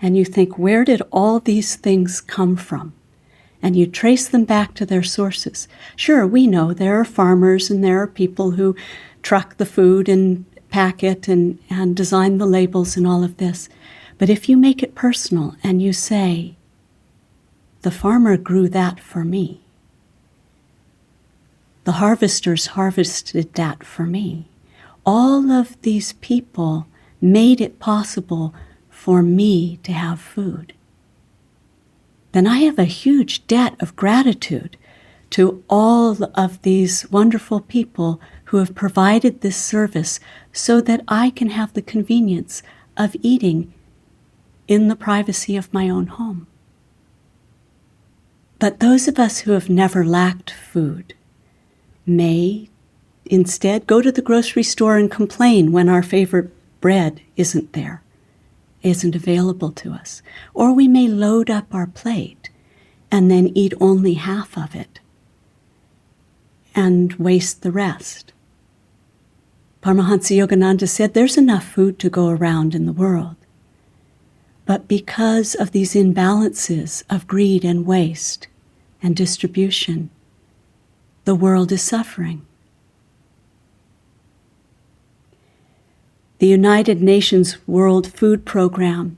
and 0.00 0.16
you 0.16 0.24
think, 0.24 0.58
where 0.58 0.84
did 0.84 1.00
all 1.12 1.38
these 1.38 1.76
things 1.76 2.20
come 2.20 2.56
from? 2.56 2.92
And 3.62 3.76
you 3.76 3.86
trace 3.86 4.26
them 4.28 4.44
back 4.44 4.74
to 4.74 4.84
their 4.84 5.04
sources. 5.04 5.68
Sure, 5.94 6.26
we 6.26 6.48
know 6.48 6.72
there 6.72 6.98
are 6.98 7.04
farmers 7.04 7.70
and 7.70 7.84
there 7.84 8.02
are 8.02 8.08
people 8.08 8.50
who 8.52 8.74
truck 9.22 9.58
the 9.58 9.72
food 9.76 10.08
and 10.08 10.44
pack 10.70 11.04
it 11.04 11.28
and, 11.28 11.60
and 11.70 11.94
design 11.94 12.38
the 12.38 12.46
labels 12.46 12.96
and 12.96 13.06
all 13.06 13.22
of 13.22 13.36
this. 13.36 13.68
But 14.22 14.30
if 14.30 14.48
you 14.48 14.56
make 14.56 14.84
it 14.84 14.94
personal 14.94 15.56
and 15.64 15.82
you 15.82 15.92
say, 15.92 16.54
the 17.80 17.90
farmer 17.90 18.36
grew 18.36 18.68
that 18.68 19.00
for 19.00 19.24
me, 19.24 19.62
the 21.82 21.98
harvesters 21.98 22.66
harvested 22.78 23.52
that 23.54 23.82
for 23.82 24.04
me. 24.04 24.46
All 25.04 25.50
of 25.50 25.76
these 25.82 26.12
people 26.12 26.86
made 27.20 27.60
it 27.60 27.80
possible 27.80 28.54
for 28.88 29.24
me 29.24 29.78
to 29.82 29.90
have 29.90 30.20
food, 30.20 30.72
then 32.30 32.46
I 32.46 32.58
have 32.58 32.78
a 32.78 32.84
huge 32.84 33.44
debt 33.48 33.74
of 33.80 33.96
gratitude 33.96 34.76
to 35.30 35.64
all 35.68 36.16
of 36.36 36.62
these 36.62 37.10
wonderful 37.10 37.58
people 37.58 38.20
who 38.44 38.58
have 38.58 38.76
provided 38.76 39.40
this 39.40 39.56
service 39.56 40.20
so 40.52 40.80
that 40.80 41.02
I 41.08 41.30
can 41.30 41.50
have 41.50 41.72
the 41.72 41.82
convenience 41.82 42.62
of 42.96 43.16
eating 43.20 43.74
in 44.72 44.88
the 44.88 44.96
privacy 44.96 45.54
of 45.54 45.72
my 45.72 45.90
own 45.90 46.06
home. 46.06 46.46
But 48.58 48.80
those 48.80 49.06
of 49.06 49.18
us 49.18 49.40
who 49.40 49.52
have 49.52 49.68
never 49.68 50.02
lacked 50.02 50.50
food 50.50 51.14
may 52.06 52.70
instead 53.26 53.86
go 53.86 54.00
to 54.00 54.10
the 54.10 54.22
grocery 54.22 54.62
store 54.62 54.96
and 54.96 55.10
complain 55.10 55.72
when 55.72 55.88
our 55.88 56.02
favorite 56.02 56.50
bread 56.80 57.20
isn't 57.36 57.74
there, 57.74 58.02
isn't 58.82 59.14
available 59.14 59.72
to 59.72 59.92
us. 59.92 60.22
Or 60.54 60.72
we 60.72 60.88
may 60.88 61.06
load 61.06 61.50
up 61.50 61.74
our 61.74 61.86
plate 61.86 62.48
and 63.10 63.30
then 63.30 63.48
eat 63.54 63.74
only 63.78 64.14
half 64.14 64.56
of 64.56 64.74
it 64.74 65.00
and 66.74 67.12
waste 67.14 67.60
the 67.60 67.72
rest. 67.72 68.32
Paramahansa 69.82 70.34
Yogananda 70.34 70.88
said 70.88 71.12
there's 71.12 71.36
enough 71.36 71.64
food 71.66 71.98
to 71.98 72.08
go 72.08 72.28
around 72.28 72.74
in 72.74 72.86
the 72.86 72.92
world. 72.92 73.36
But 74.64 74.88
because 74.88 75.54
of 75.54 75.72
these 75.72 75.94
imbalances 75.94 77.02
of 77.10 77.26
greed 77.26 77.64
and 77.64 77.84
waste 77.86 78.46
and 79.02 79.16
distribution, 79.16 80.10
the 81.24 81.34
world 81.34 81.72
is 81.72 81.82
suffering. 81.82 82.46
the 86.42 86.48
United 86.48 87.00
Nations 87.00 87.56
World 87.68 88.12
Food 88.12 88.44
Program 88.44 89.16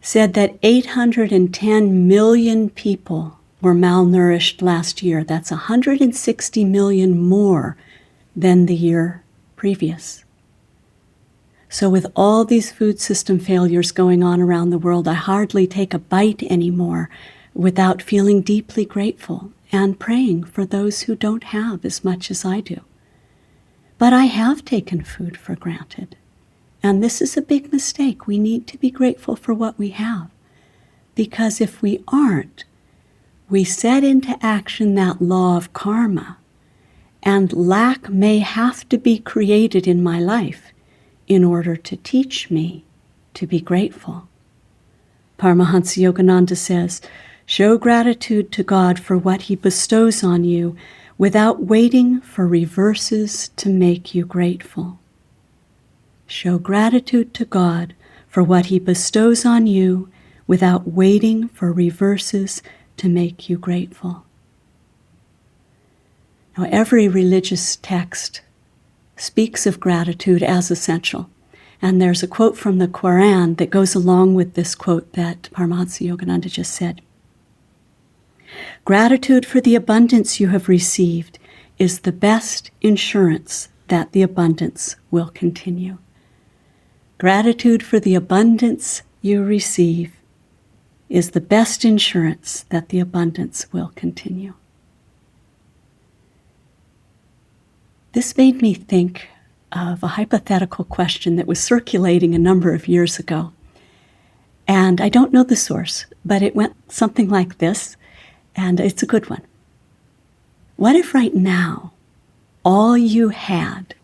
said 0.00 0.34
that 0.34 0.56
810 0.62 2.06
million 2.06 2.70
people 2.70 3.40
were 3.60 3.74
malnourished 3.74 4.62
last 4.62 5.02
year. 5.02 5.24
That's 5.24 5.50
160 5.50 6.64
million 6.64 7.18
more 7.18 7.76
than 8.36 8.66
the 8.66 8.76
year 8.76 9.24
previous. 9.56 10.22
So, 11.78 11.90
with 11.90 12.06
all 12.16 12.46
these 12.46 12.72
food 12.72 13.00
system 13.00 13.38
failures 13.38 13.92
going 13.92 14.22
on 14.22 14.40
around 14.40 14.70
the 14.70 14.78
world, 14.78 15.06
I 15.06 15.12
hardly 15.12 15.66
take 15.66 15.92
a 15.92 15.98
bite 15.98 16.42
anymore 16.44 17.10
without 17.52 18.00
feeling 18.00 18.40
deeply 18.40 18.86
grateful 18.86 19.52
and 19.70 20.00
praying 20.00 20.44
for 20.44 20.64
those 20.64 21.02
who 21.02 21.14
don't 21.14 21.44
have 21.44 21.84
as 21.84 22.02
much 22.02 22.30
as 22.30 22.46
I 22.46 22.60
do. 22.60 22.80
But 23.98 24.14
I 24.14 24.24
have 24.24 24.64
taken 24.64 25.04
food 25.04 25.36
for 25.36 25.54
granted. 25.54 26.16
And 26.82 27.04
this 27.04 27.20
is 27.20 27.36
a 27.36 27.42
big 27.42 27.70
mistake. 27.70 28.26
We 28.26 28.38
need 28.38 28.66
to 28.68 28.78
be 28.78 28.90
grateful 28.90 29.36
for 29.36 29.52
what 29.52 29.78
we 29.78 29.90
have. 29.90 30.30
Because 31.14 31.60
if 31.60 31.82
we 31.82 32.02
aren't, 32.08 32.64
we 33.50 33.64
set 33.64 34.02
into 34.02 34.38
action 34.40 34.94
that 34.94 35.20
law 35.20 35.58
of 35.58 35.74
karma, 35.74 36.38
and 37.22 37.52
lack 37.52 38.08
may 38.08 38.38
have 38.38 38.88
to 38.88 38.96
be 38.96 39.18
created 39.18 39.86
in 39.86 40.02
my 40.02 40.18
life 40.18 40.72
in 41.26 41.44
order 41.44 41.76
to 41.76 41.96
teach 41.96 42.50
me 42.50 42.84
to 43.34 43.46
be 43.46 43.60
grateful. 43.60 44.28
Paramahansa 45.38 46.02
Yogananda 46.02 46.56
says, 46.56 47.00
Show 47.44 47.78
gratitude 47.78 48.50
to 48.52 48.62
God 48.62 48.98
for 48.98 49.16
what 49.16 49.42
He 49.42 49.56
bestows 49.56 50.24
on 50.24 50.44
you 50.44 50.76
without 51.18 51.62
waiting 51.62 52.20
for 52.20 52.46
reverses 52.46 53.48
to 53.56 53.68
make 53.68 54.14
you 54.14 54.24
grateful. 54.24 54.98
Show 56.26 56.58
gratitude 56.58 57.32
to 57.34 57.44
God 57.44 57.94
for 58.26 58.42
what 58.42 58.66
He 58.66 58.78
bestows 58.78 59.46
on 59.46 59.66
you 59.66 60.10
without 60.46 60.88
waiting 60.88 61.48
for 61.48 61.72
reverses 61.72 62.62
to 62.96 63.08
make 63.08 63.48
you 63.48 63.58
grateful. 63.58 64.24
Now, 66.56 66.66
every 66.70 67.06
religious 67.06 67.76
text 67.76 68.40
speaks 69.16 69.66
of 69.66 69.80
gratitude 69.80 70.42
as 70.42 70.70
essential. 70.70 71.28
And 71.82 72.00
there's 72.00 72.22
a 72.22 72.28
quote 72.28 72.56
from 72.56 72.78
the 72.78 72.88
Quran 72.88 73.56
that 73.58 73.70
goes 73.70 73.94
along 73.94 74.34
with 74.34 74.54
this 74.54 74.74
quote 74.74 75.12
that 75.14 75.48
Paramahansa 75.52 76.08
Yogananda 76.08 76.50
just 76.50 76.72
said. 76.72 77.00
Gratitude 78.84 79.44
for 79.44 79.60
the 79.60 79.74
abundance 79.74 80.40
you 80.40 80.48
have 80.48 80.68
received 80.68 81.38
is 81.78 82.00
the 82.00 82.12
best 82.12 82.70
insurance 82.80 83.68
that 83.88 84.12
the 84.12 84.22
abundance 84.22 84.96
will 85.10 85.28
continue. 85.28 85.98
Gratitude 87.18 87.82
for 87.82 87.98
the 87.98 88.14
abundance 88.14 89.02
you 89.20 89.42
receive 89.42 90.16
is 91.08 91.30
the 91.30 91.40
best 91.40 91.84
insurance 91.84 92.64
that 92.70 92.88
the 92.88 93.00
abundance 93.00 93.72
will 93.72 93.92
continue. 93.94 94.54
This 98.16 98.34
made 98.38 98.62
me 98.62 98.72
think 98.72 99.28
of 99.72 100.02
a 100.02 100.06
hypothetical 100.16 100.86
question 100.86 101.36
that 101.36 101.46
was 101.46 101.60
circulating 101.60 102.34
a 102.34 102.38
number 102.38 102.72
of 102.72 102.88
years 102.88 103.18
ago. 103.18 103.52
And 104.66 105.02
I 105.02 105.10
don't 105.10 105.34
know 105.34 105.42
the 105.42 105.54
source, 105.54 106.06
but 106.24 106.40
it 106.40 106.56
went 106.56 106.74
something 106.90 107.28
like 107.28 107.58
this, 107.58 107.94
and 108.56 108.80
it's 108.80 109.02
a 109.02 109.06
good 109.06 109.28
one. 109.28 109.42
What 110.76 110.96
if 110.96 111.12
right 111.12 111.34
now 111.34 111.92
all 112.64 112.96
you 112.96 113.28
had 113.28 113.94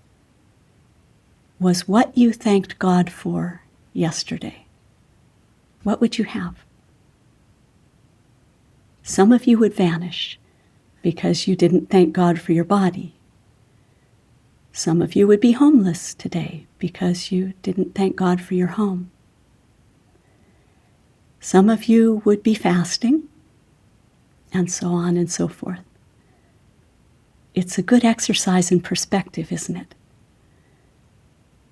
was 1.58 1.88
what 1.88 2.14
you 2.14 2.34
thanked 2.34 2.78
God 2.78 3.10
for 3.10 3.62
yesterday? 3.94 4.66
What 5.84 6.02
would 6.02 6.18
you 6.18 6.24
have? 6.24 6.56
Some 9.02 9.32
of 9.32 9.46
you 9.46 9.56
would 9.56 9.72
vanish 9.72 10.38
because 11.00 11.48
you 11.48 11.56
didn't 11.56 11.88
thank 11.88 12.12
God 12.12 12.38
for 12.38 12.52
your 12.52 12.64
body. 12.64 13.14
Some 14.72 15.02
of 15.02 15.14
you 15.14 15.26
would 15.26 15.40
be 15.40 15.52
homeless 15.52 16.14
today 16.14 16.66
because 16.78 17.30
you 17.30 17.52
didn't 17.62 17.94
thank 17.94 18.16
God 18.16 18.40
for 18.40 18.54
your 18.54 18.68
home. 18.68 19.10
Some 21.40 21.68
of 21.68 21.84
you 21.84 22.22
would 22.24 22.42
be 22.42 22.54
fasting, 22.54 23.28
and 24.52 24.70
so 24.70 24.88
on 24.88 25.16
and 25.16 25.30
so 25.30 25.48
forth. 25.48 25.82
It's 27.54 27.76
a 27.76 27.82
good 27.82 28.04
exercise 28.04 28.72
in 28.72 28.80
perspective, 28.80 29.52
isn't 29.52 29.76
it? 29.76 29.94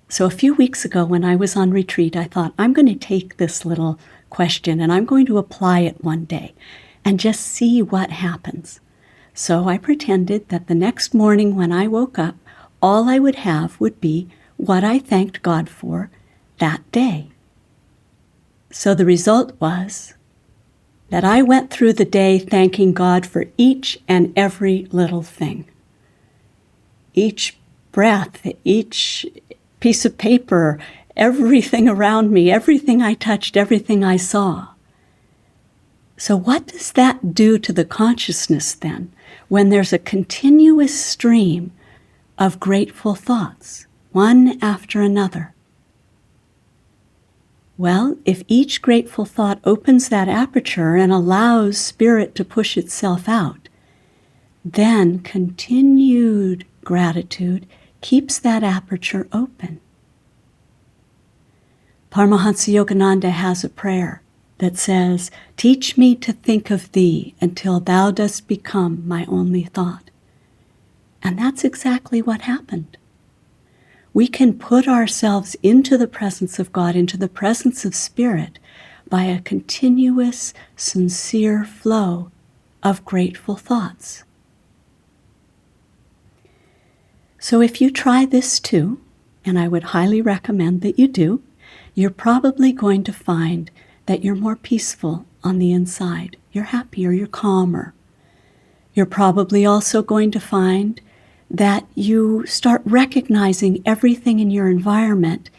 So, 0.08 0.26
a 0.26 0.30
few 0.30 0.54
weeks 0.54 0.84
ago, 0.84 1.04
when 1.04 1.24
I 1.24 1.36
was 1.36 1.56
on 1.56 1.70
retreat, 1.70 2.16
I 2.16 2.24
thought, 2.24 2.52
I'm 2.58 2.72
going 2.72 2.86
to 2.86 2.96
take 2.96 3.36
this 3.36 3.64
little 3.64 3.98
question 4.28 4.80
and 4.80 4.92
I'm 4.92 5.06
going 5.06 5.24
to 5.26 5.38
apply 5.38 5.80
it 5.80 6.04
one 6.04 6.24
day 6.24 6.52
and 7.04 7.20
just 7.20 7.40
see 7.40 7.80
what 7.80 8.10
happens. 8.10 8.80
So 9.34 9.68
I 9.68 9.78
pretended 9.78 10.48
that 10.48 10.66
the 10.66 10.74
next 10.74 11.14
morning 11.14 11.54
when 11.54 11.72
I 11.72 11.86
woke 11.86 12.18
up, 12.18 12.34
all 12.82 13.08
I 13.08 13.18
would 13.18 13.36
have 13.36 13.78
would 13.80 14.00
be 14.00 14.28
what 14.56 14.84
I 14.84 14.98
thanked 14.98 15.42
God 15.42 15.68
for 15.68 16.10
that 16.58 16.90
day. 16.92 17.30
So 18.70 18.94
the 18.94 19.04
result 19.04 19.52
was 19.60 20.14
that 21.08 21.24
I 21.24 21.42
went 21.42 21.70
through 21.70 21.94
the 21.94 22.04
day 22.04 22.38
thanking 22.38 22.92
God 22.92 23.26
for 23.26 23.46
each 23.56 23.98
and 24.06 24.32
every 24.36 24.86
little 24.92 25.22
thing. 25.22 25.66
Each 27.14 27.58
breath, 27.90 28.46
each 28.64 29.26
piece 29.80 30.04
of 30.04 30.18
paper, 30.18 30.78
everything 31.16 31.88
around 31.88 32.30
me, 32.30 32.50
everything 32.50 33.02
I 33.02 33.14
touched, 33.14 33.56
everything 33.56 34.04
I 34.04 34.16
saw. 34.16 34.68
So, 36.16 36.36
what 36.36 36.66
does 36.66 36.92
that 36.92 37.34
do 37.34 37.58
to 37.58 37.72
the 37.72 37.84
consciousness 37.84 38.74
then 38.74 39.10
when 39.48 39.70
there's 39.70 39.92
a 39.92 39.98
continuous 39.98 40.98
stream 41.02 41.72
of 42.40 42.58
grateful 42.58 43.14
thoughts, 43.14 43.86
one 44.12 44.58
after 44.62 45.02
another? 45.02 45.54
Well, 47.76 48.16
if 48.24 48.42
each 48.48 48.82
grateful 48.82 49.26
thought 49.26 49.60
opens 49.64 50.08
that 50.08 50.28
aperture 50.28 50.96
and 50.96 51.12
allows 51.12 51.78
spirit 51.78 52.34
to 52.34 52.44
push 52.44 52.76
itself 52.78 53.28
out, 53.28 53.68
then 54.64 55.18
continued 55.20 56.66
gratitude 56.82 57.66
keeps 58.00 58.38
that 58.38 58.62
aperture 58.62 59.28
open. 59.32 59.80
Paramahansa 62.10 62.72
Yogananda 62.72 63.30
has 63.30 63.64
a 63.64 63.68
prayer 63.68 64.22
that 64.58 64.76
says, 64.76 65.30
Teach 65.56 65.96
me 65.96 66.14
to 66.16 66.32
think 66.32 66.70
of 66.70 66.92
thee 66.92 67.34
until 67.40 67.80
thou 67.80 68.10
dost 68.10 68.48
become 68.48 69.06
my 69.06 69.24
only 69.26 69.64
thought. 69.64 70.09
And 71.22 71.38
that's 71.38 71.64
exactly 71.64 72.22
what 72.22 72.42
happened. 72.42 72.96
We 74.12 74.26
can 74.26 74.58
put 74.58 74.88
ourselves 74.88 75.54
into 75.62 75.96
the 75.96 76.08
presence 76.08 76.58
of 76.58 76.72
God, 76.72 76.96
into 76.96 77.16
the 77.16 77.28
presence 77.28 77.84
of 77.84 77.94
Spirit, 77.94 78.58
by 79.08 79.24
a 79.24 79.40
continuous, 79.40 80.52
sincere 80.76 81.64
flow 81.64 82.30
of 82.82 83.04
grateful 83.04 83.56
thoughts. 83.56 84.24
So, 87.38 87.60
if 87.60 87.80
you 87.80 87.90
try 87.90 88.24
this 88.24 88.60
too, 88.60 89.00
and 89.44 89.58
I 89.58 89.68
would 89.68 89.84
highly 89.84 90.20
recommend 90.20 90.82
that 90.82 90.98
you 90.98 91.08
do, 91.08 91.42
you're 91.94 92.10
probably 92.10 92.72
going 92.72 93.02
to 93.04 93.12
find 93.12 93.70
that 94.06 94.22
you're 94.22 94.34
more 94.34 94.56
peaceful 94.56 95.24
on 95.42 95.58
the 95.58 95.72
inside. 95.72 96.36
You're 96.52 96.64
happier, 96.64 97.12
you're 97.12 97.26
calmer. 97.26 97.94
You're 98.92 99.06
probably 99.06 99.64
also 99.64 100.02
going 100.02 100.30
to 100.32 100.40
find 100.40 101.00
that 101.50 101.86
you 101.94 102.46
start 102.46 102.80
recognizing 102.84 103.82
everything 103.84 104.38
in 104.38 104.50
your 104.50 104.68
environment 104.68 105.50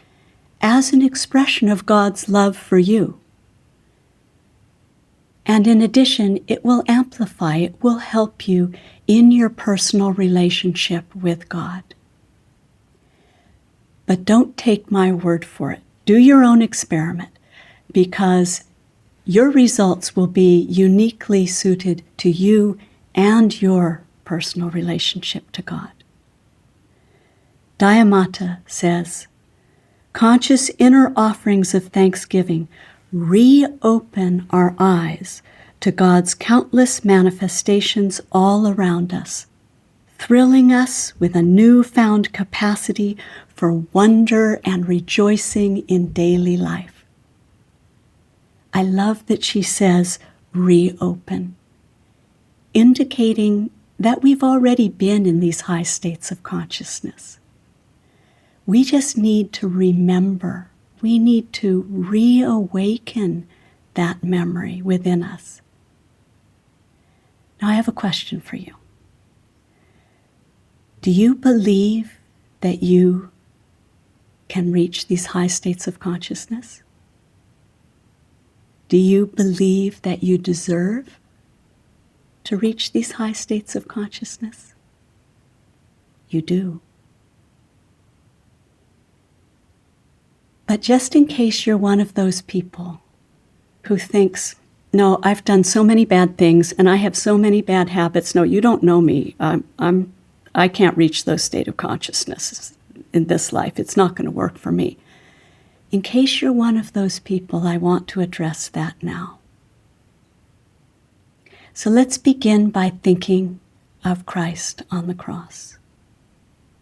as 0.60 0.92
an 0.92 1.02
expression 1.02 1.68
of 1.68 1.84
God's 1.84 2.28
love 2.28 2.56
for 2.56 2.78
you. 2.78 3.18
And 5.44 5.66
in 5.66 5.82
addition, 5.82 6.38
it 6.46 6.64
will 6.64 6.84
amplify, 6.88 7.56
it 7.56 7.74
will 7.82 7.98
help 7.98 8.48
you 8.48 8.72
in 9.06 9.32
your 9.32 9.50
personal 9.50 10.12
relationship 10.12 11.14
with 11.14 11.48
God. 11.48 11.82
But 14.06 14.24
don't 14.24 14.56
take 14.56 14.90
my 14.90 15.12
word 15.12 15.44
for 15.44 15.72
it. 15.72 15.80
Do 16.04 16.16
your 16.16 16.42
own 16.42 16.62
experiment 16.62 17.30
because 17.92 18.64
your 19.24 19.50
results 19.50 20.16
will 20.16 20.26
be 20.26 20.56
uniquely 20.56 21.46
suited 21.46 22.02
to 22.18 22.30
you 22.30 22.78
and 23.14 23.60
your 23.60 24.02
personal 24.32 24.70
relationship 24.70 25.52
to 25.52 25.60
God. 25.60 25.92
Dayamata 27.78 28.60
says, 28.66 29.26
Conscious 30.14 30.70
inner 30.78 31.12
offerings 31.14 31.74
of 31.74 31.88
thanksgiving 31.88 32.66
reopen 33.12 34.46
our 34.48 34.74
eyes 34.78 35.42
to 35.80 35.92
God's 35.92 36.34
countless 36.34 37.04
manifestations 37.04 38.22
all 38.32 38.66
around 38.66 39.12
us, 39.12 39.48
thrilling 40.16 40.72
us 40.72 41.12
with 41.20 41.36
a 41.36 41.42
newfound 41.42 42.32
capacity 42.32 43.18
for 43.48 43.84
wonder 43.92 44.62
and 44.64 44.88
rejoicing 44.88 45.86
in 45.88 46.10
daily 46.14 46.56
life. 46.56 47.04
I 48.72 48.82
love 48.82 49.26
that 49.26 49.44
she 49.44 49.60
says 49.60 50.18
reopen, 50.54 51.54
indicating 52.72 53.68
that 54.02 54.22
we've 54.22 54.42
already 54.42 54.88
been 54.88 55.26
in 55.26 55.40
these 55.40 55.62
high 55.62 55.82
states 55.82 56.30
of 56.30 56.42
consciousness. 56.42 57.38
We 58.66 58.84
just 58.84 59.16
need 59.16 59.52
to 59.54 59.68
remember. 59.68 60.70
We 61.00 61.18
need 61.18 61.52
to 61.54 61.86
reawaken 61.88 63.46
that 63.94 64.24
memory 64.24 64.82
within 64.82 65.22
us. 65.22 65.60
Now, 67.60 67.68
I 67.68 67.74
have 67.74 67.88
a 67.88 67.92
question 67.92 68.40
for 68.40 68.56
you. 68.56 68.74
Do 71.00 71.10
you 71.10 71.34
believe 71.34 72.18
that 72.60 72.82
you 72.82 73.30
can 74.48 74.72
reach 74.72 75.06
these 75.06 75.26
high 75.26 75.46
states 75.46 75.86
of 75.86 76.00
consciousness? 76.00 76.82
Do 78.88 78.96
you 78.96 79.26
believe 79.26 80.02
that 80.02 80.22
you 80.22 80.38
deserve 80.38 81.18
to 82.44 82.56
reach 82.56 82.92
these 82.92 83.12
high 83.12 83.32
states 83.32 83.74
of 83.76 83.88
consciousness? 83.88 84.74
You 86.28 86.42
do. 86.42 86.80
But 90.66 90.80
just 90.80 91.14
in 91.14 91.26
case 91.26 91.66
you're 91.66 91.76
one 91.76 92.00
of 92.00 92.14
those 92.14 92.40
people 92.40 93.02
who 93.82 93.98
thinks, 93.98 94.56
no, 94.92 95.18
I've 95.22 95.44
done 95.44 95.64
so 95.64 95.84
many 95.84 96.04
bad 96.04 96.38
things 96.38 96.72
and 96.72 96.88
I 96.88 96.96
have 96.96 97.16
so 97.16 97.36
many 97.36 97.62
bad 97.62 97.90
habits. 97.90 98.34
No, 98.34 98.42
you 98.42 98.60
don't 98.60 98.82
know 98.82 99.00
me. 99.00 99.34
I'm, 99.38 99.64
I'm, 99.78 100.12
I 100.54 100.68
can't 100.68 100.96
reach 100.96 101.24
those 101.24 101.42
state 101.42 101.68
of 101.68 101.76
consciousness 101.76 102.74
in 103.12 103.26
this 103.26 103.52
life. 103.52 103.78
It's 103.78 103.96
not 103.96 104.14
going 104.14 104.26
to 104.26 104.30
work 104.30 104.56
for 104.56 104.72
me. 104.72 104.96
In 105.90 106.00
case 106.00 106.40
you're 106.40 106.52
one 106.52 106.78
of 106.78 106.94
those 106.94 107.18
people, 107.18 107.66
I 107.66 107.76
want 107.76 108.08
to 108.08 108.20
address 108.20 108.68
that 108.68 108.94
now. 109.02 109.38
So 111.74 111.88
let's 111.88 112.18
begin 112.18 112.70
by 112.70 112.90
thinking 113.02 113.58
of 114.04 114.26
Christ 114.26 114.82
on 114.90 115.06
the 115.06 115.14
cross. 115.14 115.78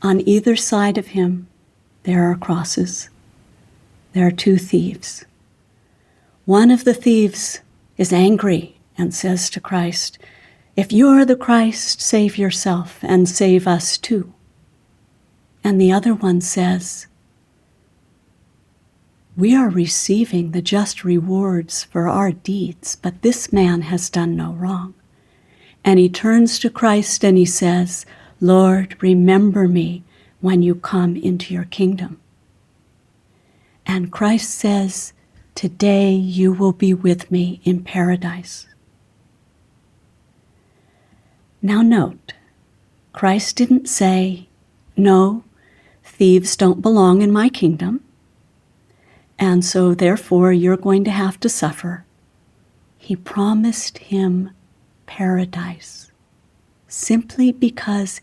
On 0.02 0.26
either 0.26 0.56
side 0.56 0.98
of 0.98 1.08
him, 1.08 1.46
there 2.02 2.24
are 2.24 2.36
crosses. 2.36 3.08
There 4.12 4.26
are 4.26 4.32
two 4.32 4.56
thieves. 4.56 5.24
One 6.44 6.72
of 6.72 6.84
the 6.84 6.94
thieves 6.94 7.60
is 7.98 8.12
angry 8.12 8.80
and 8.98 9.14
says 9.14 9.48
to 9.50 9.60
Christ, 9.60 10.18
If 10.74 10.92
you're 10.92 11.24
the 11.24 11.36
Christ, 11.36 12.00
save 12.00 12.36
yourself 12.36 12.98
and 13.02 13.28
save 13.28 13.68
us 13.68 13.96
too. 13.96 14.32
And 15.62 15.80
the 15.80 15.92
other 15.92 16.14
one 16.14 16.40
says, 16.40 17.06
We 19.40 19.56
are 19.56 19.70
receiving 19.70 20.50
the 20.50 20.60
just 20.60 21.02
rewards 21.02 21.84
for 21.84 22.10
our 22.10 22.30
deeds, 22.30 22.96
but 22.96 23.22
this 23.22 23.50
man 23.50 23.80
has 23.80 24.10
done 24.10 24.36
no 24.36 24.52
wrong. 24.52 24.92
And 25.82 25.98
he 25.98 26.10
turns 26.10 26.58
to 26.58 26.68
Christ 26.68 27.24
and 27.24 27.38
he 27.38 27.46
says, 27.46 28.04
Lord, 28.38 29.02
remember 29.02 29.66
me 29.66 30.04
when 30.42 30.60
you 30.60 30.74
come 30.74 31.16
into 31.16 31.54
your 31.54 31.64
kingdom. 31.64 32.20
And 33.86 34.12
Christ 34.12 34.50
says, 34.50 35.14
Today 35.54 36.12
you 36.12 36.52
will 36.52 36.72
be 36.72 36.92
with 36.92 37.30
me 37.30 37.62
in 37.64 37.82
paradise. 37.82 38.66
Now, 41.62 41.80
note, 41.80 42.34
Christ 43.14 43.56
didn't 43.56 43.88
say, 43.88 44.48
No, 44.98 45.44
thieves 46.04 46.56
don't 46.56 46.82
belong 46.82 47.22
in 47.22 47.32
my 47.32 47.48
kingdom, 47.48 48.04
and 49.40 49.64
so 49.64 49.94
therefore 49.94 50.52
you're 50.52 50.76
going 50.76 51.02
to 51.04 51.10
have 51.10 51.40
to 51.40 51.48
suffer. 51.48 52.04
He 52.98 53.16
promised 53.16 53.98
him 53.98 54.50
paradise 55.06 56.12
simply 56.86 57.50
because 57.50 58.20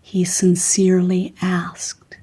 he 0.00 0.24
sincerely 0.24 1.34
asked. 1.42 2.16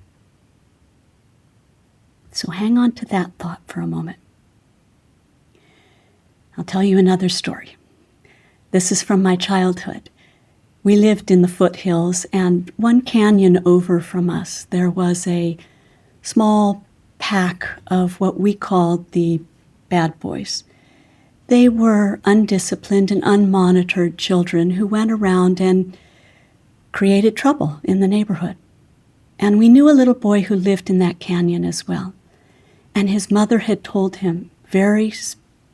So 2.32 2.52
hang 2.52 2.78
on 2.78 2.93
to 2.93 3.06
that 3.06 3.34
thought 3.38 3.62
for 3.67 3.82
a 3.82 3.88
moment. 3.88 4.17
I'll 6.58 6.63
tell 6.63 6.84
you 6.84 6.98
another 6.98 7.30
story. 7.30 7.76
This 8.72 8.91
is 8.91 9.04
from 9.04 9.22
my 9.22 9.36
childhood. 9.36 10.10
We 10.84 10.96
lived 10.96 11.30
in 11.30 11.41
the 11.41 11.48
foothills, 11.48 12.26
and 12.34 12.72
one 12.76 13.02
canyon 13.02 13.62
over 13.65 14.00
from 14.00 14.30
us, 14.30 14.65
there 14.69 14.89
was 14.89 15.28
a 15.28 15.58
small 16.22 16.83
pack 17.24 17.70
of 17.88 18.20
what 18.20 18.38
we 18.38 18.54
called 18.54 19.10
the 19.14 19.40
bad 19.88 20.20
boys. 20.20 20.66
They 21.48 21.70
were 21.70 22.20
undisciplined 22.26 23.12
and 23.12 23.24
unmonitored 23.24 24.18
children 24.18 24.72
who 24.72 24.86
went 24.86 25.10
around 25.10 25.62
and 25.62 25.98
created 26.92 27.38
trouble 27.38 27.80
in 27.82 28.02
the 28.02 28.10
neighborhood. 28.10 28.58
And 29.40 29.58
we 29.58 29.70
knew 29.70 29.90
a 29.90 29.96
little 29.96 30.14
boy 30.14 30.42
who 30.42 30.56
lived 30.58 30.90
in 30.90 31.00
that 31.00 31.22
canyon 31.22 31.64
as 31.64 31.88
well. 31.88 32.14
And 32.94 33.10
his 33.10 33.32
mother 33.32 33.60
had 33.60 33.86
told 33.86 34.18
him 34.18 34.52
very 34.68 35.14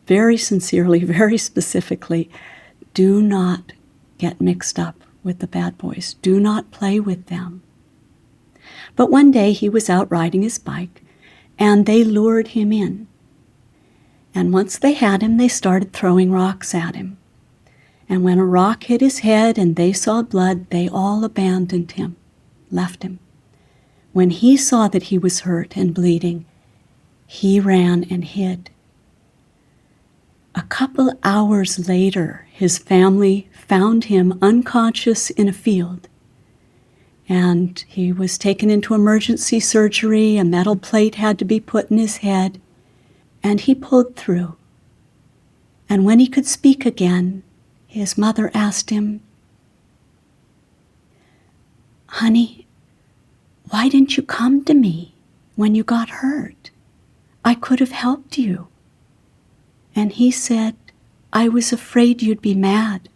very 0.06 0.38
sincerely, 0.38 1.04
very 1.04 1.40
specifically, 1.40 2.30
do 2.94 3.24
not 3.24 3.74
get 4.20 4.40
mixed 4.40 4.78
up 4.78 5.04
with 5.24 5.40
the 5.40 5.48
bad 5.48 5.80
boys. 5.80 6.14
Do 6.22 6.40
not 6.40 6.70
play 6.70 7.00
with 7.00 7.26
them. 7.26 7.64
But 8.96 9.10
one 9.10 9.32
day 9.32 9.52
he 9.52 9.68
was 9.68 9.90
out 9.90 10.12
riding 10.12 10.44
his 10.44 10.60
bike 10.60 11.02
and 11.60 11.86
they 11.86 12.04
lured 12.04 12.50
him 12.50 12.72
in. 12.72 13.08
And 14.34 14.54
once 14.54 14.80
they 14.80 14.94
had 14.94 15.22
him, 15.22 15.38
they 15.38 15.50
started 15.50 15.92
throwing 15.92 16.32
rocks 16.32 16.74
at 16.74 16.96
him. 16.96 17.18
And 18.08 18.24
when 18.24 18.40
a 18.40 18.46
rock 18.46 18.86
hit 18.86 19.02
his 19.02 19.20
head 19.20 19.58
and 19.58 19.76
they 19.76 19.92
saw 19.92 20.24
blood, 20.24 20.70
they 20.70 20.88
all 20.88 21.24
abandoned 21.24 21.92
him, 21.92 22.16
left 22.72 23.04
him. 23.04 23.20
When 24.14 24.30
he 24.30 24.56
saw 24.58 24.88
that 24.88 25.04
he 25.04 25.18
was 25.18 25.42
hurt 25.42 25.76
and 25.76 25.94
bleeding, 25.94 26.46
he 27.28 27.60
ran 27.60 28.06
and 28.10 28.24
hid. 28.24 28.72
A 30.56 30.64
couple 30.64 31.14
hours 31.24 31.88
later, 31.88 32.48
his 32.52 32.80
family 32.80 33.50
found 33.52 34.06
him 34.06 34.38
unconscious 34.42 35.30
in 35.30 35.48
a 35.48 35.54
field. 35.54 36.08
And 37.30 37.80
he 37.88 38.12
was 38.12 38.40
taken 38.40 38.72
into 38.72 38.96
emergency 38.96 39.60
surgery. 39.60 40.38
A 40.38 40.44
metal 40.44 40.76
plate 40.76 41.16
had 41.16 41.38
to 41.40 41.46
be 41.46 41.60
put 41.60 41.92
in 41.92 42.00
his 42.00 42.18
head. 42.18 42.60
And 43.44 43.62
he 43.62 43.76
pulled 43.76 44.16
through. 44.16 44.56
And 45.88 46.06
when 46.06 46.20
he 46.20 46.28
could 46.28 46.48
speak 46.48 46.86
again, 46.86 47.44
his 47.88 48.18
mother 48.18 48.52
asked 48.54 48.90
him, 48.90 49.22
Honey, 52.08 52.68
why 53.70 53.88
didn't 53.88 54.18
you 54.18 54.24
come 54.24 54.66
to 54.66 54.74
me 54.74 55.14
when 55.56 55.76
you 55.76 55.84
got 55.84 56.10
hurt? 56.10 56.72
I 57.46 57.54
could 57.54 57.80
have 57.80 57.92
helped 57.92 58.38
you. 58.38 58.68
And 59.96 60.12
he 60.12 60.32
said, 60.32 60.76
I 61.32 61.48
was 61.48 61.72
afraid 61.72 62.22
you'd 62.22 62.42
be 62.42 62.56
mad. 62.56 63.10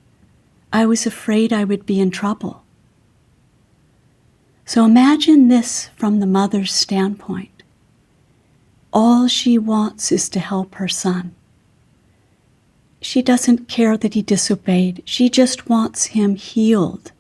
I 0.71 0.85
was 0.85 1.05
afraid 1.05 1.51
I 1.51 1.63
would 1.63 1.85
be 1.85 1.99
in 1.99 2.11
trouble. 2.11 2.62
So 4.65 4.85
imagine 4.85 5.49
this 5.49 5.89
from 5.95 6.19
the 6.19 6.25
mother's 6.25 6.71
standpoint. 6.71 7.63
All 8.91 9.27
she 9.27 9.57
wants 9.57 10.11
is 10.11 10.29
to 10.29 10.39
help 10.39 10.75
her 10.75 10.87
son. 10.87 11.35
She 13.01 13.21
doesn't 13.21 13.67
care 13.67 13.97
that 13.97 14.13
he 14.13 14.21
disobeyed, 14.21 15.03
she 15.05 15.29
just 15.29 15.67
wants 15.67 16.05
him 16.05 16.35
healed. 16.35 17.11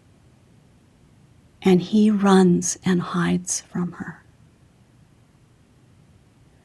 And 1.61 1.81
he 1.81 2.09
runs 2.09 2.77
and 2.85 3.01
hides 3.01 3.61
from 3.61 3.93
her. 3.93 4.23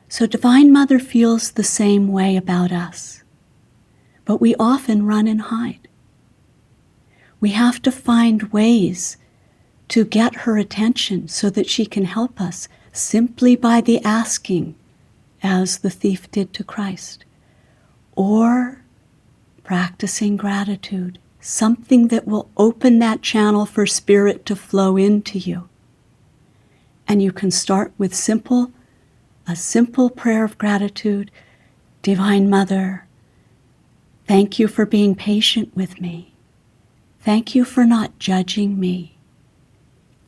So 0.08 0.26
Divine 0.26 0.72
Mother 0.72 0.98
feels 0.98 1.52
the 1.52 1.64
same 1.64 2.08
way 2.08 2.36
about 2.36 2.72
us. 2.72 3.22
But 4.24 4.40
we 4.40 4.54
often 4.58 5.06
run 5.06 5.26
and 5.26 5.42
hide. 5.42 5.88
We 7.40 7.50
have 7.50 7.80
to 7.82 7.92
find 7.92 8.52
ways 8.52 9.16
to 9.88 10.04
get 10.04 10.34
her 10.36 10.58
attention 10.58 11.28
so 11.28 11.50
that 11.50 11.68
she 11.68 11.86
can 11.86 12.04
help 12.04 12.40
us 12.40 12.68
simply 12.92 13.56
by 13.56 13.80
the 13.80 14.02
asking, 14.04 14.74
as 15.42 15.78
the 15.78 15.90
thief 15.90 16.30
did 16.30 16.52
to 16.52 16.64
Christ, 16.64 17.24
or 18.14 18.82
practicing 19.62 20.36
gratitude, 20.36 21.18
something 21.40 22.08
that 22.08 22.26
will 22.26 22.50
open 22.56 22.98
that 22.98 23.22
channel 23.22 23.66
for 23.66 23.86
spirit 23.86 24.44
to 24.46 24.56
flow 24.56 24.96
into 24.96 25.38
you. 25.38 25.68
And 27.06 27.22
you 27.22 27.32
can 27.32 27.50
start 27.50 27.92
with 27.96 28.14
simple 28.14 28.72
a 29.50 29.56
simple 29.56 30.10
prayer 30.10 30.44
of 30.44 30.58
gratitude 30.58 31.30
Divine 32.02 32.48
Mother, 32.48 33.06
thank 34.26 34.58
you 34.58 34.68
for 34.68 34.86
being 34.86 35.14
patient 35.14 35.74
with 35.74 36.00
me. 36.00 36.32
Thank 37.20 37.54
you 37.54 37.64
for 37.64 37.84
not 37.84 38.18
judging 38.18 38.78
me. 38.78 39.17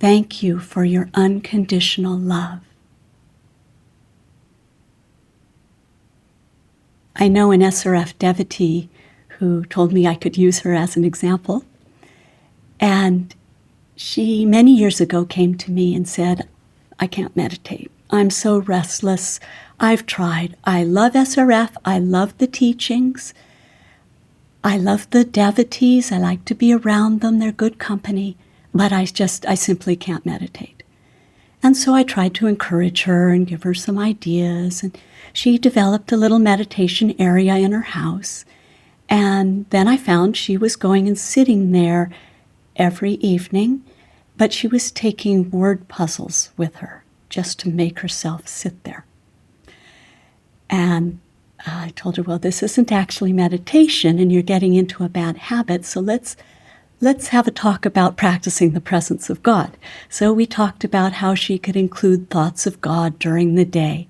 Thank 0.01 0.43
you 0.43 0.59
for 0.59 0.83
your 0.83 1.11
unconditional 1.13 2.17
love. 2.17 2.61
I 7.15 7.29
know 7.29 7.51
an 7.51 7.61
SRF 7.61 8.17
devotee 8.19 8.89
who 9.39 9.63
told 9.67 9.93
me 9.93 10.07
I 10.07 10.15
could 10.15 10.39
use 10.39 10.61
her 10.61 10.73
as 10.73 10.97
an 10.97 11.05
example. 11.05 11.67
And 12.81 13.35
she, 13.95 14.47
many 14.47 14.75
years 14.75 15.03
ago, 15.03 15.27
came 15.27 15.55
to 15.57 15.71
me 15.71 15.95
and 15.95 16.09
said, 16.09 16.49
I 16.99 17.07
can't 17.07 17.37
meditate. 17.37 17.91
I'm 18.09 18.31
so 18.31 18.57
restless. 18.57 19.39
I've 19.79 20.07
tried. 20.07 20.57
I 20.65 20.83
love 20.83 21.13
SRF. 21.13 21.73
I 21.85 21.99
love 21.99 22.39
the 22.39 22.47
teachings. 22.47 23.35
I 24.65 24.79
love 24.79 25.11
the 25.11 25.25
devotees. 25.25 26.11
I 26.11 26.17
like 26.17 26.47
to 26.47 26.55
be 26.55 26.73
around 26.73 27.21
them. 27.21 27.39
They're 27.39 27.53
good 27.53 27.79
company. 27.79 28.39
But 28.75 28.93
I 28.93 29.05
just, 29.05 29.47
I 29.47 29.55
simply 29.55 29.97
can't 29.97 30.27
meditate. 30.27 30.83
And 31.63 31.77
so 31.77 31.95
I 31.95 32.03
tried 32.03 32.35
to 32.35 32.47
encourage 32.47 33.03
her 33.03 33.31
and 33.31 33.47
give 33.47 33.65
her 33.65 33.75
some 33.75 33.99
ideas. 33.99 34.83
And 34.83 34.97
she 35.33 35.59
developed 35.59 36.13
a 36.13 36.17
little 36.17 36.39
meditation 36.39 37.15
area 37.19 37.57
in 37.57 37.73
her 37.73 37.83
house. 37.83 38.45
And 39.09 39.67
then 39.71 39.89
I 39.89 39.97
found 39.97 40.37
she 40.37 40.57
was 40.57 40.77
going 40.77 41.09
and 41.09 41.19
sitting 41.19 41.73
there 41.73 42.11
every 42.77 43.15
evening, 43.15 43.85
but 44.37 44.53
she 44.53 44.69
was 44.69 44.91
taking 44.91 45.51
word 45.51 45.89
puzzles 45.89 46.51
with 46.57 46.77
her 46.77 47.05
just 47.29 47.59
to 47.61 47.69
make 47.69 48.01
herself 48.01 48.49
sit 48.49 48.83
there. 48.85 49.05
And 50.71 51.19
uh, 51.67 51.87
I 51.87 51.93
told 51.95 52.17
her, 52.17 52.23
well, 52.23 52.39
this 52.39 52.63
isn't 52.63 52.93
actually 52.93 53.33
meditation 53.33 54.19
and 54.19 54.33
you're 54.33 54.43
getting 54.43 54.75
into 54.75 55.05
a 55.05 55.09
bad 55.09 55.37
habit, 55.37 55.85
so 55.85 56.01
let's 56.01 56.37
let's 57.01 57.29
have 57.29 57.47
a 57.47 57.51
talk 57.51 57.87
about 57.87 58.17
practicing 58.17 58.73
the 58.73 58.81
presence 58.81 59.31
of 59.31 59.43
God. 59.43 59.77
So 60.09 60.33
we 60.33 60.47
talked 60.47 60.85
about 60.85 61.15
how 61.15 61.35
she 61.35 61.59
could 61.59 61.77
include 61.77 62.29
thoughts 62.29 62.67
of 62.67 62.81
God 62.81 63.19
during 63.19 63.55
the 63.55 63.65
day. 63.65 64.07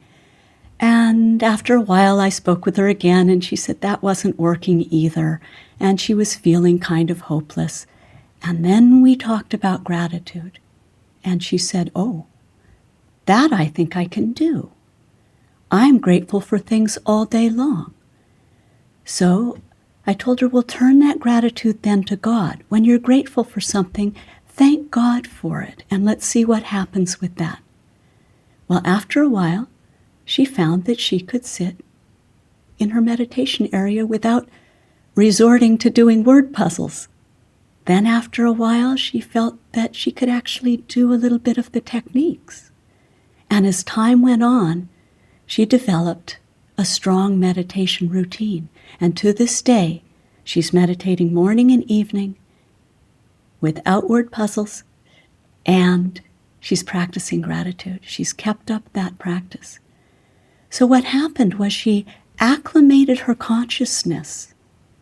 And 0.80 1.42
after 1.42 1.74
a 1.74 1.80
while, 1.80 2.18
I 2.18 2.30
spoke 2.30 2.64
with 2.64 2.76
her 2.76 2.88
again, 2.88 3.28
and 3.28 3.44
she 3.44 3.54
said 3.54 3.80
that 3.80 4.02
wasn't 4.02 4.38
working 4.38 4.86
either, 4.90 5.40
and 5.78 6.00
she 6.00 6.14
was 6.14 6.34
feeling 6.34 6.78
kind 6.78 7.10
of 7.10 7.22
hopeless. 7.22 7.86
And 8.42 8.64
then 8.64 9.02
we 9.02 9.14
talked 9.14 9.54
about 9.54 9.84
gratitude, 9.84 10.58
and 11.22 11.42
she 11.44 11.58
said, 11.58 11.92
Oh, 11.94 12.26
that 13.26 13.52
I 13.52 13.66
think 13.66 13.96
I 13.96 14.06
can 14.06 14.32
do. 14.32 14.72
I'm 15.70 15.98
grateful 15.98 16.40
for 16.40 16.58
things 16.58 16.98
all 17.06 17.26
day 17.26 17.50
long. 17.50 17.94
So 19.04 19.58
I 20.10 20.12
told 20.12 20.40
her, 20.40 20.48
well, 20.48 20.64
turn 20.64 20.98
that 20.98 21.20
gratitude 21.20 21.84
then 21.84 22.02
to 22.04 22.16
God. 22.16 22.64
When 22.68 22.84
you're 22.84 22.98
grateful 22.98 23.44
for 23.44 23.60
something, 23.60 24.16
thank 24.48 24.90
God 24.90 25.24
for 25.24 25.62
it, 25.62 25.84
and 25.88 26.04
let's 26.04 26.26
see 26.26 26.44
what 26.44 26.64
happens 26.64 27.20
with 27.20 27.36
that. 27.36 27.60
Well, 28.66 28.82
after 28.84 29.22
a 29.22 29.28
while, 29.28 29.68
she 30.24 30.44
found 30.44 30.84
that 30.86 30.98
she 30.98 31.20
could 31.20 31.46
sit 31.46 31.84
in 32.80 32.90
her 32.90 33.00
meditation 33.00 33.68
area 33.72 34.04
without 34.04 34.48
resorting 35.14 35.78
to 35.78 35.90
doing 35.90 36.24
word 36.24 36.52
puzzles. 36.52 37.06
Then, 37.84 38.04
after 38.04 38.44
a 38.44 38.52
while, 38.52 38.96
she 38.96 39.20
felt 39.20 39.58
that 39.74 39.94
she 39.94 40.10
could 40.10 40.28
actually 40.28 40.78
do 40.78 41.12
a 41.12 41.22
little 41.22 41.38
bit 41.38 41.56
of 41.56 41.70
the 41.70 41.80
techniques. 41.80 42.72
And 43.48 43.64
as 43.64 43.84
time 43.84 44.22
went 44.22 44.42
on, 44.42 44.88
she 45.46 45.64
developed 45.64 46.40
a 46.76 46.84
strong 46.84 47.38
meditation 47.38 48.08
routine. 48.08 48.70
And 48.98 49.16
to 49.16 49.32
this 49.32 49.62
day, 49.62 50.02
she's 50.44 50.72
meditating 50.72 51.34
morning 51.34 51.70
and 51.70 51.84
evening 51.90 52.36
with 53.60 53.82
outward 53.84 54.32
puzzles, 54.32 54.84
and 55.66 56.20
she's 56.58 56.82
practicing 56.82 57.40
gratitude. 57.40 58.00
She's 58.02 58.32
kept 58.32 58.70
up 58.70 58.90
that 58.92 59.18
practice. 59.18 59.78
So, 60.70 60.86
what 60.86 61.04
happened 61.04 61.54
was 61.54 61.72
she 61.72 62.06
acclimated 62.38 63.20
her 63.20 63.34
consciousness 63.34 64.54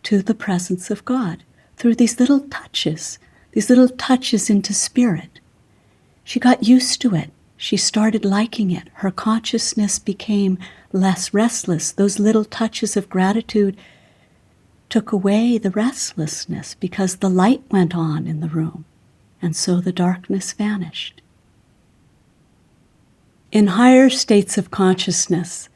to 0.02 0.22
the 0.22 0.34
presence 0.34 0.90
of 0.90 1.04
God 1.04 1.44
through 1.76 1.94
these 1.94 2.18
little 2.18 2.40
touches, 2.40 3.18
these 3.52 3.70
little 3.70 3.88
touches 3.88 4.50
into 4.50 4.74
spirit. 4.74 5.40
She 6.24 6.40
got 6.40 6.64
used 6.64 7.00
to 7.02 7.14
it. 7.14 7.30
She 7.60 7.76
started 7.76 8.24
liking 8.24 8.70
it. 8.70 8.88
Her 8.94 9.10
consciousness 9.10 9.98
became 9.98 10.58
less 10.92 11.34
restless. 11.34 11.90
Those 11.90 12.20
little 12.20 12.44
touches 12.44 12.96
of 12.96 13.10
gratitude 13.10 13.76
took 14.88 15.10
away 15.10 15.58
the 15.58 15.72
restlessness 15.72 16.76
because 16.76 17.16
the 17.16 17.28
light 17.28 17.62
went 17.68 17.96
on 17.96 18.28
in 18.28 18.38
the 18.38 18.48
room, 18.48 18.84
and 19.42 19.56
so 19.56 19.80
the 19.80 19.92
darkness 19.92 20.52
vanished. 20.52 21.20
In 23.50 23.66
higher 23.66 24.08
states 24.08 24.56
of 24.56 24.70
consciousness, 24.70 25.68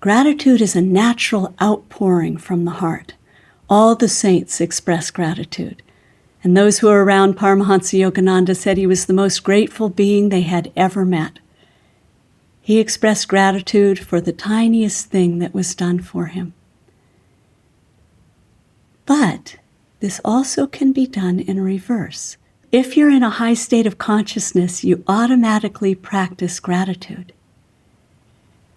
gratitude 0.00 0.62
is 0.62 0.74
a 0.74 0.80
natural 0.80 1.54
outpouring 1.62 2.38
from 2.38 2.64
the 2.64 2.78
heart. 2.82 3.12
All 3.68 3.94
the 3.94 4.08
saints 4.08 4.62
express 4.62 5.10
gratitude. 5.10 5.82
And 6.44 6.54
those 6.54 6.78
who 6.78 6.88
were 6.88 7.02
around 7.02 7.38
Paramahansa 7.38 7.98
Yogananda 7.98 8.54
said 8.54 8.76
he 8.76 8.86
was 8.86 9.06
the 9.06 9.14
most 9.14 9.42
grateful 9.42 9.88
being 9.88 10.28
they 10.28 10.42
had 10.42 10.70
ever 10.76 11.06
met. 11.06 11.38
He 12.60 12.78
expressed 12.78 13.28
gratitude 13.28 13.98
for 13.98 14.20
the 14.20 14.32
tiniest 14.32 15.06
thing 15.06 15.38
that 15.38 15.54
was 15.54 15.74
done 15.74 16.00
for 16.00 16.26
him. 16.26 16.52
But 19.06 19.56
this 20.00 20.20
also 20.22 20.66
can 20.66 20.92
be 20.92 21.06
done 21.06 21.40
in 21.40 21.62
reverse. 21.62 22.36
If 22.70 22.94
you're 22.94 23.10
in 23.10 23.22
a 23.22 23.30
high 23.30 23.54
state 23.54 23.86
of 23.86 23.96
consciousness, 23.96 24.84
you 24.84 25.02
automatically 25.08 25.94
practice 25.94 26.60
gratitude. 26.60 27.32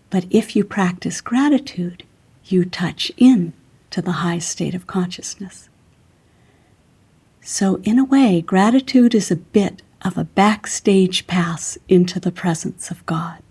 But 0.09 0.25
if 0.29 0.55
you 0.55 0.63
practice 0.63 1.19
gratitude, 1.19 2.03
you 2.45 2.63
touch 2.63 3.11
in 3.17 3.51
to 3.89 4.01
the 4.01 4.23
high 4.23 4.39
state 4.39 4.73
of 4.73 4.87
consciousness. 4.87 5.67
So, 7.49 7.79
in 7.83 7.97
a 7.97 8.03
way, 8.03 8.41
gratitude 8.41 9.15
is 9.15 9.31
a 9.31 9.37
bit 9.37 9.81
of 10.01 10.17
a 10.17 10.25
backstage 10.25 11.27
pass 11.27 11.77
into 11.87 12.19
the 12.19 12.29
presence 12.29 12.91
of 12.91 13.05
God. 13.05 13.41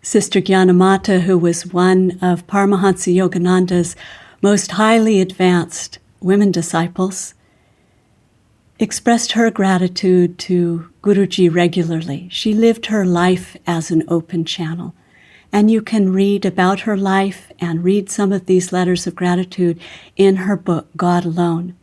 Sister 0.00 0.40
Gyanamata, 0.40 1.22
who 1.22 1.36
was 1.36 1.66
one 1.66 2.16
of 2.22 2.46
Paramahansa 2.46 3.12
Yogananda's 3.12 3.96
most 4.40 4.70
highly 4.70 5.20
advanced 5.20 5.98
women 6.20 6.52
disciples, 6.52 7.34
expressed 8.78 9.32
her 9.32 9.50
gratitude 9.50 10.38
to 10.38 10.88
Guruji 11.02 11.52
regularly. 11.52 12.28
She 12.30 12.54
lived 12.54 12.86
her 12.86 13.04
life 13.04 13.56
as 13.66 13.90
an 13.90 14.04
open 14.06 14.44
channel. 14.44 14.94
And 15.52 15.68
you 15.68 15.82
can 15.82 16.12
read 16.12 16.46
about 16.46 16.82
her 16.82 16.96
life 16.96 17.50
and 17.58 17.82
read 17.82 18.08
some 18.08 18.32
of 18.32 18.46
these 18.46 18.72
letters 18.72 19.04
of 19.08 19.16
gratitude 19.16 19.80
in 20.16 20.36
her 20.36 20.56
book, 20.56 20.86
God 20.96 21.24
Alone. 21.24 21.74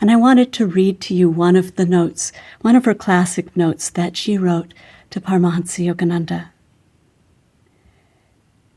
And 0.00 0.10
I 0.10 0.16
wanted 0.16 0.52
to 0.54 0.66
read 0.66 1.00
to 1.02 1.14
you 1.14 1.28
one 1.28 1.56
of 1.56 1.76
the 1.76 1.84
notes, 1.84 2.32
one 2.62 2.74
of 2.74 2.86
her 2.86 2.94
classic 2.94 3.54
notes 3.54 3.90
that 3.90 4.16
she 4.16 4.38
wrote 4.38 4.72
to 5.10 5.20
Paramahansa 5.20 5.94
Yogananda. 5.94 6.48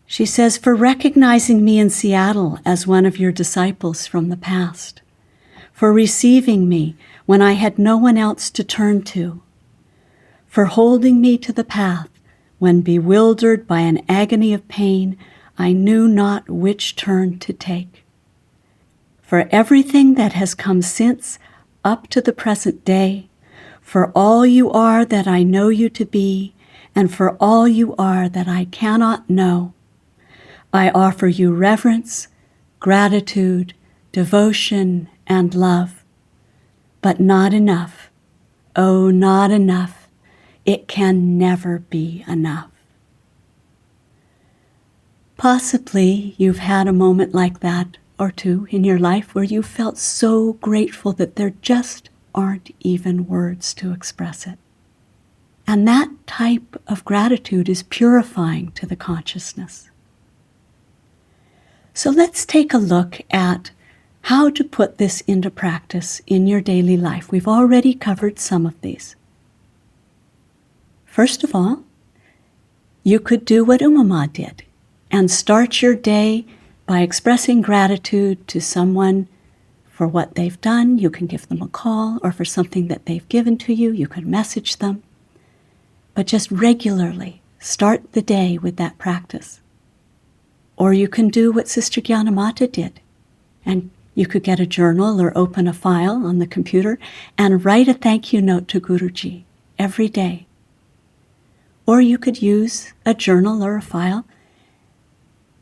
She 0.05 0.25
says, 0.25 0.57
For 0.57 0.75
recognizing 0.75 1.63
me 1.63 1.79
in 1.79 1.89
Seattle 1.89 2.59
as 2.65 2.85
one 2.85 3.05
of 3.05 3.17
your 3.17 3.31
disciples 3.31 4.05
from 4.05 4.29
the 4.29 4.37
past, 4.37 5.01
for 5.71 5.93
receiving 5.93 6.67
me 6.67 6.95
when 7.25 7.41
I 7.41 7.53
had 7.53 7.79
no 7.79 7.97
one 7.97 8.17
else 8.17 8.49
to 8.51 8.63
turn 8.63 9.01
to, 9.03 9.41
for 10.45 10.65
holding 10.65 11.21
me 11.21 11.37
to 11.39 11.53
the 11.53 11.63
path 11.63 12.09
when 12.59 12.81
bewildered 12.81 13.65
by 13.65 13.79
an 13.79 14.03
agony 14.07 14.53
of 14.53 14.67
pain, 14.67 15.17
I 15.57 15.71
knew 15.71 16.07
not 16.07 16.49
which 16.49 16.95
turn 16.95 17.39
to 17.39 17.53
take 17.53 18.02
for 19.33 19.49
everything 19.49 20.13
that 20.13 20.33
has 20.33 20.53
come 20.53 20.79
since 20.79 21.39
up 21.83 22.05
to 22.05 22.21
the 22.21 22.31
present 22.31 22.85
day, 22.85 23.27
for 23.81 24.11
all 24.13 24.45
you 24.45 24.69
are 24.69 25.03
that 25.03 25.25
I 25.25 25.41
know 25.41 25.69
you 25.69 25.89
to 25.89 26.05
be, 26.05 26.53
and 26.93 27.11
for 27.11 27.35
all 27.39 27.67
you 27.67 27.95
are 27.95 28.29
that 28.29 28.47
I 28.47 28.65
cannot 28.65 29.27
know. 29.27 29.73
I 30.71 30.91
offer 30.91 31.25
you 31.25 31.51
reverence, 31.51 32.27
gratitude, 32.79 33.73
devotion, 34.11 35.09
and 35.25 35.55
love. 35.55 36.03
But 37.01 37.19
not 37.19 37.55
enough. 37.55 38.11
Oh, 38.75 39.09
not 39.09 39.49
enough. 39.49 40.07
It 40.63 40.87
can 40.87 41.39
never 41.39 41.79
be 41.79 42.23
enough. 42.27 42.69
Possibly 45.37 46.35
you've 46.37 46.59
had 46.59 46.87
a 46.87 46.93
moment 46.93 47.33
like 47.33 47.61
that 47.61 47.97
or 48.23 48.31
two 48.31 48.65
in 48.69 48.85
your 48.85 48.97
life 48.97 49.35
where 49.35 49.43
you 49.43 49.61
felt 49.61 49.97
so 49.97 50.53
grateful 50.53 51.11
that 51.11 51.35
there 51.35 51.53
just 51.61 52.09
aren't 52.33 52.73
even 52.79 53.27
words 53.27 53.73
to 53.73 53.91
express 53.91 54.47
it. 54.47 54.57
And 55.67 55.85
that 55.87 56.09
type 56.25 56.81
of 56.87 57.03
gratitude 57.03 57.67
is 57.67 57.83
purifying 57.83 58.71
to 58.71 58.85
the 58.85 58.95
consciousness. 58.95 59.89
So 61.93 62.11
let's 62.11 62.45
take 62.45 62.73
a 62.73 62.77
look 62.77 63.19
at 63.29 63.71
how 64.23 64.49
to 64.51 64.63
put 64.63 64.97
this 64.97 65.19
into 65.21 65.51
practice 65.51 66.21
in 66.25 66.47
your 66.47 66.61
daily 66.61 66.95
life. 66.95 67.29
We've 67.29 67.47
already 67.47 67.93
covered 67.93 68.39
some 68.39 68.65
of 68.65 68.79
these. 68.79 69.17
First 71.05 71.43
of 71.43 71.53
all, 71.53 71.83
you 73.03 73.19
could 73.19 73.43
do 73.43 73.65
what 73.65 73.81
Umama 73.81 74.31
did 74.31 74.63
and 75.11 75.29
start 75.29 75.81
your 75.81 75.93
day 75.93 76.45
by 76.85 77.01
expressing 77.01 77.61
gratitude 77.61 78.47
to 78.47 78.59
someone 78.59 79.27
for 79.89 80.07
what 80.07 80.35
they've 80.35 80.59
done, 80.61 80.97
you 80.97 81.09
can 81.09 81.27
give 81.27 81.47
them 81.47 81.61
a 81.61 81.67
call, 81.67 82.19
or 82.23 82.31
for 82.31 82.45
something 82.45 82.87
that 82.87 83.05
they've 83.05 83.27
given 83.29 83.57
to 83.59 83.73
you, 83.73 83.91
you 83.91 84.07
can 84.07 84.29
message 84.29 84.77
them. 84.77 85.03
but 86.15 86.27
just 86.27 86.51
regularly 86.51 87.41
start 87.59 88.11
the 88.13 88.21
day 88.21 88.57
with 88.57 88.75
that 88.77 88.97
practice. 88.97 89.61
Or 90.77 90.93
you 90.93 91.07
can 91.07 91.29
do 91.29 91.51
what 91.51 91.67
Sister 91.67 92.01
Gyanamata 92.01 92.71
did, 92.71 92.99
and 93.65 93.89
you 94.15 94.27
could 94.27 94.43
get 94.43 94.59
a 94.59 94.65
journal 94.65 95.21
or 95.21 95.35
open 95.37 95.67
a 95.67 95.73
file 95.73 96.25
on 96.25 96.39
the 96.39 96.47
computer 96.47 96.99
and 97.37 97.65
write 97.65 97.87
a 97.87 97.93
thank 97.93 98.33
you 98.33 98.41
note 98.41 98.67
to 98.69 98.81
Guruji 98.81 99.43
every 99.79 100.09
day. 100.09 100.45
Or 101.85 101.99
you 101.99 102.17
could 102.17 102.41
use 102.41 102.93
a 103.05 103.13
journal 103.13 103.63
or 103.63 103.75
a 103.75 103.81
file 103.81 104.25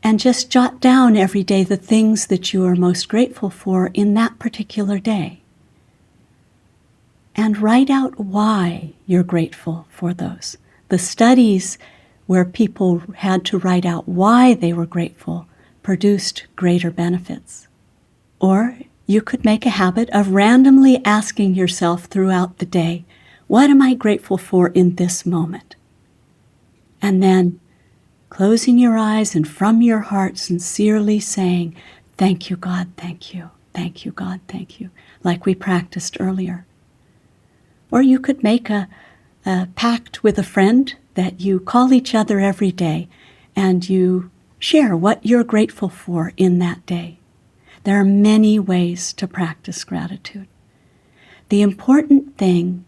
and 0.02 0.18
just 0.18 0.50
jot 0.50 0.80
down 0.80 1.16
every 1.16 1.42
day 1.42 1.62
the 1.64 1.76
things 1.76 2.26
that 2.26 2.52
you 2.52 2.64
are 2.64 2.74
most 2.74 3.08
grateful 3.08 3.50
for 3.50 3.90
in 3.94 4.14
that 4.14 4.38
particular 4.38 4.98
day. 4.98 5.40
And 7.34 7.58
write 7.58 7.88
out 7.88 8.18
why 8.18 8.92
you're 9.06 9.22
grateful 9.22 9.86
for 9.90 10.12
those. 10.12 10.56
The 10.88 10.98
studies 10.98 11.78
where 12.26 12.44
people 12.44 13.02
had 13.16 13.44
to 13.46 13.58
write 13.58 13.86
out 13.86 14.08
why 14.08 14.54
they 14.54 14.72
were 14.72 14.86
grateful 14.86 15.46
produced 15.82 16.46
greater 16.56 16.90
benefits. 16.90 17.68
Or 18.40 18.78
you 19.06 19.20
could 19.20 19.44
make 19.44 19.66
a 19.66 19.70
habit 19.70 20.10
of 20.10 20.30
randomly 20.30 21.00
asking 21.04 21.54
yourself 21.54 22.04
throughout 22.04 22.58
the 22.58 22.66
day, 22.66 23.04
What 23.46 23.70
am 23.70 23.82
I 23.82 23.94
grateful 23.94 24.38
for 24.38 24.68
in 24.68 24.96
this 24.96 25.24
moment? 25.24 25.76
And 27.00 27.22
then 27.22 27.60
closing 28.32 28.78
your 28.78 28.96
eyes 28.96 29.34
and 29.34 29.46
from 29.46 29.82
your 29.82 29.98
heart 29.98 30.38
sincerely 30.38 31.20
saying, 31.20 31.76
Thank 32.16 32.48
you, 32.48 32.56
God, 32.56 32.88
thank 32.96 33.34
you, 33.34 33.50
thank 33.74 34.06
you, 34.06 34.12
God, 34.12 34.40
thank 34.48 34.80
you, 34.80 34.88
like 35.22 35.44
we 35.44 35.54
practiced 35.54 36.16
earlier. 36.18 36.64
Or 37.90 38.00
you 38.00 38.18
could 38.18 38.42
make 38.42 38.70
a, 38.70 38.88
a 39.44 39.68
pact 39.74 40.22
with 40.22 40.38
a 40.38 40.42
friend 40.42 40.94
that 41.12 41.42
you 41.42 41.60
call 41.60 41.92
each 41.92 42.14
other 42.14 42.40
every 42.40 42.72
day 42.72 43.06
and 43.54 43.86
you 43.86 44.30
share 44.58 44.96
what 44.96 45.26
you're 45.26 45.44
grateful 45.44 45.90
for 45.90 46.32
in 46.38 46.58
that 46.58 46.86
day. 46.86 47.18
There 47.84 48.00
are 48.00 48.04
many 48.04 48.58
ways 48.58 49.12
to 49.12 49.28
practice 49.28 49.84
gratitude. 49.84 50.48
The 51.50 51.60
important 51.60 52.38
thing 52.38 52.86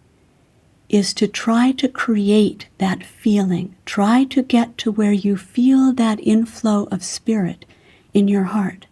is 0.95 1.13
to 1.15 1.27
try 1.27 1.73
to 1.73 1.89
create 1.89 2.69
that 2.79 3.03
feeling. 3.03 3.75
Try 3.85 4.25
to 4.25 4.43
get 4.43 4.79
to 4.79 4.93
where 4.93 5.13
you 5.13 5.37
feel 5.37 5.93
that 5.93 6.21
inflow 6.21 6.85
of 6.91 7.03
spirit 7.03 7.65
in 8.13 8.29
your 8.29 8.45
heart. 8.45 8.87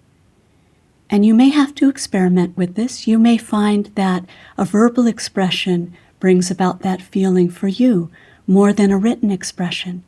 And 1.09 1.25
you 1.25 1.35
may 1.35 1.51
have 1.51 1.75
to 1.77 1.89
experiment 1.89 2.57
with 2.57 2.75
this. 2.75 3.07
You 3.07 3.19
may 3.19 3.37
find 3.37 3.87
that 3.95 4.25
a 4.59 4.65
verbal 4.65 5.07
expression 5.07 5.95
brings 6.19 6.51
about 6.51 6.81
that 6.81 7.03
feeling 7.03 7.49
for 7.51 7.69
you 7.69 8.11
more 8.47 8.73
than 8.73 8.91
a 8.91 8.99
written 8.99 9.31
expression. 9.31 10.03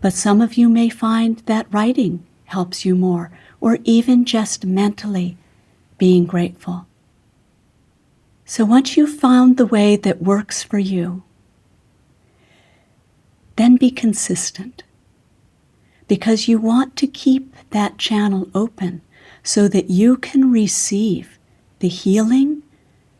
But 0.00 0.14
some 0.14 0.40
of 0.40 0.54
you 0.54 0.68
may 0.68 0.88
find 0.88 1.38
that 1.46 1.72
writing 1.72 2.26
helps 2.46 2.84
you 2.84 2.96
more, 2.96 3.30
or 3.60 3.78
even 3.84 4.24
just 4.24 4.64
mentally 4.64 5.36
being 5.98 6.24
grateful. 6.24 6.86
So 8.50 8.64
once 8.64 8.96
you've 8.96 9.14
found 9.14 9.56
the 9.56 9.64
way 9.64 9.94
that 9.94 10.24
works 10.24 10.60
for 10.60 10.80
you, 10.80 11.22
then 13.54 13.76
be 13.76 13.92
consistent 13.92 14.82
because 16.08 16.48
you 16.48 16.58
want 16.58 16.96
to 16.96 17.06
keep 17.06 17.54
that 17.70 17.96
channel 17.96 18.48
open 18.52 19.02
so 19.44 19.68
that 19.68 19.88
you 19.88 20.16
can 20.16 20.50
receive 20.50 21.38
the 21.78 21.86
healing, 21.86 22.64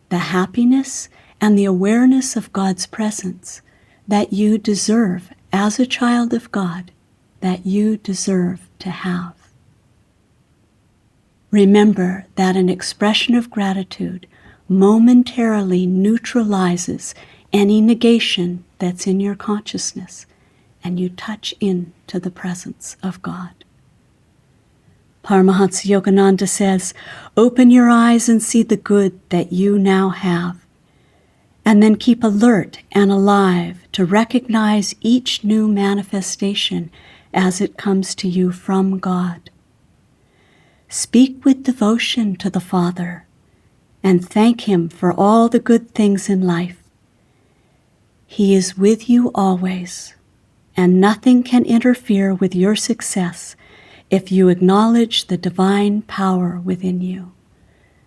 the 0.08 0.18
happiness, 0.18 1.08
and 1.40 1.56
the 1.56 1.64
awareness 1.64 2.34
of 2.34 2.52
God's 2.52 2.86
presence 2.86 3.62
that 4.08 4.32
you 4.32 4.58
deserve 4.58 5.32
as 5.52 5.78
a 5.78 5.86
child 5.86 6.34
of 6.34 6.50
God, 6.50 6.90
that 7.38 7.64
you 7.64 7.98
deserve 7.98 8.68
to 8.80 8.90
have. 8.90 9.36
Remember 11.52 12.26
that 12.34 12.56
an 12.56 12.68
expression 12.68 13.36
of 13.36 13.48
gratitude 13.48 14.26
momentarily 14.70 15.85
neutralizes 15.85 17.12
any 17.52 17.80
negation 17.80 18.64
that's 18.78 19.04
in 19.04 19.18
your 19.18 19.35
consciousness 19.35 20.26
and 20.85 21.00
you 21.00 21.09
touch 21.09 21.52
into 21.61 22.20
the 22.20 22.30
presence 22.30 22.96
of 23.02 23.20
God. 23.20 23.50
Paramahansa 25.24 25.87
Yogananda 25.87 26.48
says, 26.48 26.94
Open 27.37 27.70
your 27.72 27.90
eyes 27.90 28.28
and 28.28 28.40
see 28.40 28.62
the 28.62 28.76
good 28.76 29.20
that 29.30 29.52
you 29.52 29.76
now 29.76 30.11
have, 30.11 30.64
and 31.64 31.83
then 31.83 31.96
keep 31.96 32.22
alert 32.22 32.78
and 32.92 33.11
alive 33.11 33.88
to 33.92 34.04
recognize 34.04 34.94
each 35.00 35.42
new 35.42 35.66
manifestation 35.66 36.92
as 37.35 37.61
it 37.61 37.76
comes 37.76 38.14
to 38.14 38.28
you 38.28 38.52
from 38.52 39.00
God. 39.00 39.50
Speak 40.88 41.44
with 41.44 41.64
devotion 41.64 42.37
to 42.37 42.48
the 42.48 42.61
Father 42.61 43.26
and 44.02 44.26
thank 44.26 44.62
Him 44.62 44.88
for 44.88 45.12
all 45.12 45.48
the 45.48 45.58
good 45.58 45.90
things 45.90 46.28
in 46.28 46.46
life. 46.46 46.82
He 48.26 48.54
is 48.54 48.78
with 48.78 49.10
you 49.10 49.30
always, 49.34 50.14
and 50.76 51.00
nothing 51.00 51.42
can 51.42 51.64
interfere 51.64 52.32
with 52.32 52.54
your 52.54 52.76
success 52.76 53.56
if 54.08 54.30
you 54.32 54.48
acknowledge 54.48 55.26
the 55.26 55.36
divine 55.36 56.02
power 56.02 56.60
within 56.64 57.00
you. 57.00 57.32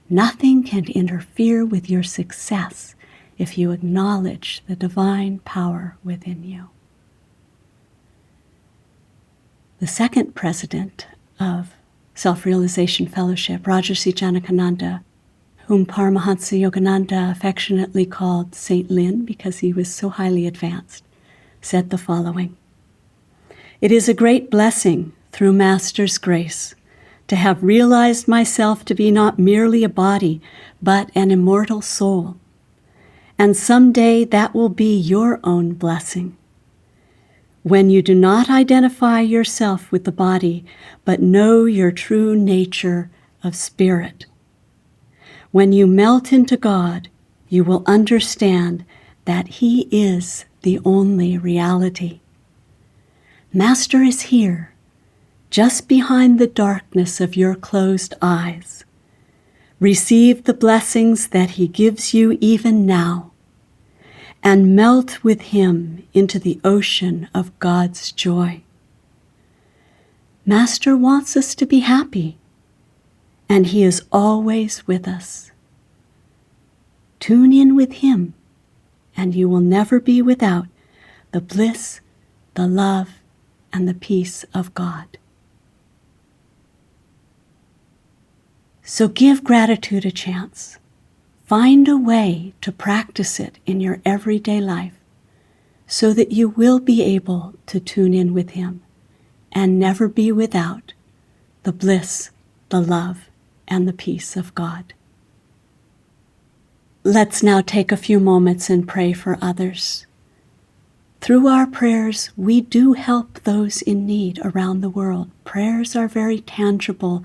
Nothing 0.10 0.64
can 0.64 0.86
interfere 0.86 1.66
with 1.66 1.90
your 1.90 2.04
success 2.04 2.96
if 3.38 3.58
you 3.58 3.72
acknowledge 3.72 4.64
the 4.68 4.76
divine 4.76 5.40
power 5.40 5.98
within 6.04 6.44
you. 6.44 6.70
The 9.80 9.88
second 9.88 10.36
president 10.36 11.08
of 11.40 11.74
Self 12.16 12.46
Realization 12.46 13.08
Fellowship, 13.08 13.64
Rajarsi 13.64 14.14
Janakananda, 14.14 15.04
whom 15.68 15.86
Paramahansa 15.86 16.60
Yogananda 16.60 17.32
affectionately 17.32 18.06
called 18.06 18.54
Saint 18.54 18.92
Lynn 18.92 19.26
because 19.26 19.60
he 19.60 19.72
was 19.72 19.94
so 19.94 20.10
highly 20.10 20.46
advanced, 20.46 21.04
said 21.62 21.90
the 21.90 21.98
following 21.98 22.56
It 23.82 23.92
is 23.92 24.10
a 24.10 24.14
great 24.14 24.52
blessing 24.52 25.14
through 25.32 25.54
Master's 25.54 26.18
grace 26.18 26.76
to 27.28 27.36
have 27.36 27.64
realized 27.64 28.28
myself 28.28 28.84
to 28.86 28.94
be 28.94 29.10
not 29.10 29.40
merely 29.40 29.84
a 29.84 29.90
body, 29.90 30.42
but 30.82 31.10
an 31.16 31.32
immortal 31.32 31.82
soul. 31.82 32.36
And 33.40 33.56
someday 33.56 34.26
that 34.26 34.54
will 34.54 34.70
be 34.70 34.96
your 34.96 35.40
own 35.44 35.74
blessing 35.74 36.38
when 37.64 37.90
you 37.90 38.02
do 38.02 38.14
not 38.14 38.50
identify 38.50 39.22
yourself 39.22 39.90
with 39.90 40.04
the 40.04 40.12
body, 40.12 40.66
but 41.06 41.22
know 41.22 41.64
your 41.64 41.92
true 41.92 42.36
nature 42.36 43.10
of 43.42 43.56
spirit. 43.56 44.26
When 45.54 45.72
you 45.72 45.86
melt 45.86 46.34
into 46.34 46.58
God, 46.58 47.10
you 47.48 47.64
will 47.64 47.84
understand 47.86 48.84
that 49.26 49.48
He 49.60 49.88
is 49.92 50.46
the 50.64 50.80
only 50.84 51.38
reality. 51.38 52.22
Master 53.54 54.02
is 54.02 54.34
here, 54.34 54.74
just 55.52 55.88
behind 55.88 56.40
the 56.40 56.48
darkness 56.48 57.22
of 57.22 57.38
your 57.38 57.54
closed 57.54 58.16
eyes. 58.20 58.84
Receive 59.80 60.46
the 60.46 60.56
blessings 60.56 61.28
that 61.28 61.52
He 61.52 61.68
gives 61.68 62.16
you 62.16 62.36
even 62.42 62.88
now 62.88 63.30
and 64.44 64.76
melt 64.76 65.24
with 65.24 65.42
him 65.42 66.04
into 66.14 66.38
the 66.38 66.60
ocean 66.66 67.30
of 67.34 67.58
God's 67.60 68.12
joy. 68.12 68.62
Master 70.46 70.98
wants 70.98 71.38
us 71.38 71.56
to 71.56 71.66
be 71.66 71.80
happy, 71.80 72.38
and 73.54 73.68
he 73.68 73.84
is 73.84 74.02
always 74.12 74.88
with 74.88 75.08
us. 75.08 75.52
Tune 77.20 77.54
in 77.54 77.76
with 77.76 77.94
him, 77.94 78.34
and 79.16 79.36
you 79.36 79.48
will 79.48 79.60
never 79.60 80.00
be 80.00 80.24
without 80.24 80.66
the 81.34 81.40
bliss, 81.40 82.02
the 82.56 82.66
love, 82.66 83.10
and 83.72 83.88
the 83.88 83.94
peace 83.94 84.44
of 84.56 84.74
God. 84.74 85.20
So 88.82 89.08
give 89.08 89.44
gratitude 89.44 90.04
a 90.04 90.10
chance. 90.10 90.80
Find 91.46 91.88
a 91.88 91.96
way 91.96 92.56
to 92.62 92.72
practice 92.72 93.40
it 93.40 93.60
in 93.68 93.80
your 93.80 94.02
everyday 94.04 94.62
life 94.62 94.98
so 95.86 96.12
that 96.12 96.32
you 96.32 96.50
will 96.50 96.80
be 96.80 97.04
able 97.04 97.54
to 97.68 97.80
tune 97.80 98.16
in 98.16 98.34
with 98.34 98.50
Him 98.58 98.82
and 99.52 99.78
never 99.78 100.08
be 100.08 100.32
without 100.32 100.94
the 101.62 101.72
bliss, 101.72 102.32
the 102.70 102.82
love, 102.82 103.30
and 103.68 103.88
the 103.88 103.94
peace 103.94 104.36
of 104.36 104.54
God. 104.56 104.94
Let's 107.04 107.44
now 107.44 107.62
take 107.62 107.92
a 107.92 107.98
few 107.98 108.20
moments 108.20 108.70
and 108.70 108.88
pray 108.88 109.12
for 109.14 109.38
others. 109.42 110.06
Through 111.20 111.48
our 111.48 111.68
prayers, 111.68 112.32
we 112.36 112.62
do 112.62 112.94
help 112.94 113.42
those 113.44 113.82
in 113.82 114.06
need 114.06 114.40
around 114.44 114.82
the 114.82 114.90
world. 114.90 115.30
Prayers 115.46 115.96
are 115.96 116.08
very 116.08 116.40
tangible. 116.40 117.24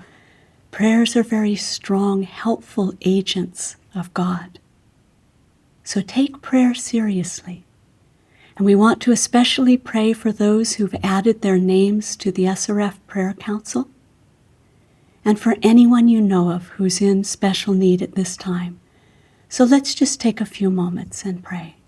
Prayers 0.71 1.15
are 1.15 1.23
very 1.23 1.55
strong, 1.55 2.23
helpful 2.23 2.93
agents 3.01 3.75
of 3.93 4.13
God. 4.13 4.59
So 5.83 6.01
take 6.01 6.41
prayer 6.41 6.73
seriously. 6.73 7.63
And 8.55 8.65
we 8.65 8.75
want 8.75 9.01
to 9.01 9.11
especially 9.11 9.77
pray 9.77 10.13
for 10.13 10.31
those 10.31 10.73
who've 10.73 10.95
added 11.01 11.41
their 11.41 11.57
names 11.57 12.15
to 12.17 12.31
the 12.31 12.43
SRF 12.43 12.95
Prayer 13.07 13.33
Circle 13.33 13.89
and 15.25 15.39
for 15.39 15.55
anyone 15.61 16.07
you 16.07 16.21
know 16.21 16.51
of 16.51 16.67
who's 16.69 17.01
in 17.01 17.23
special 17.23 17.73
need 17.73 18.01
at 18.01 18.15
this 18.15 18.37
time. 18.37 18.79
So 19.49 19.63
let's 19.63 19.95
just 19.95 20.21
take 20.21 20.39
a 20.39 20.45
few 20.45 20.69
moments 20.69 21.25
and 21.25 21.43
pray. 21.43 21.78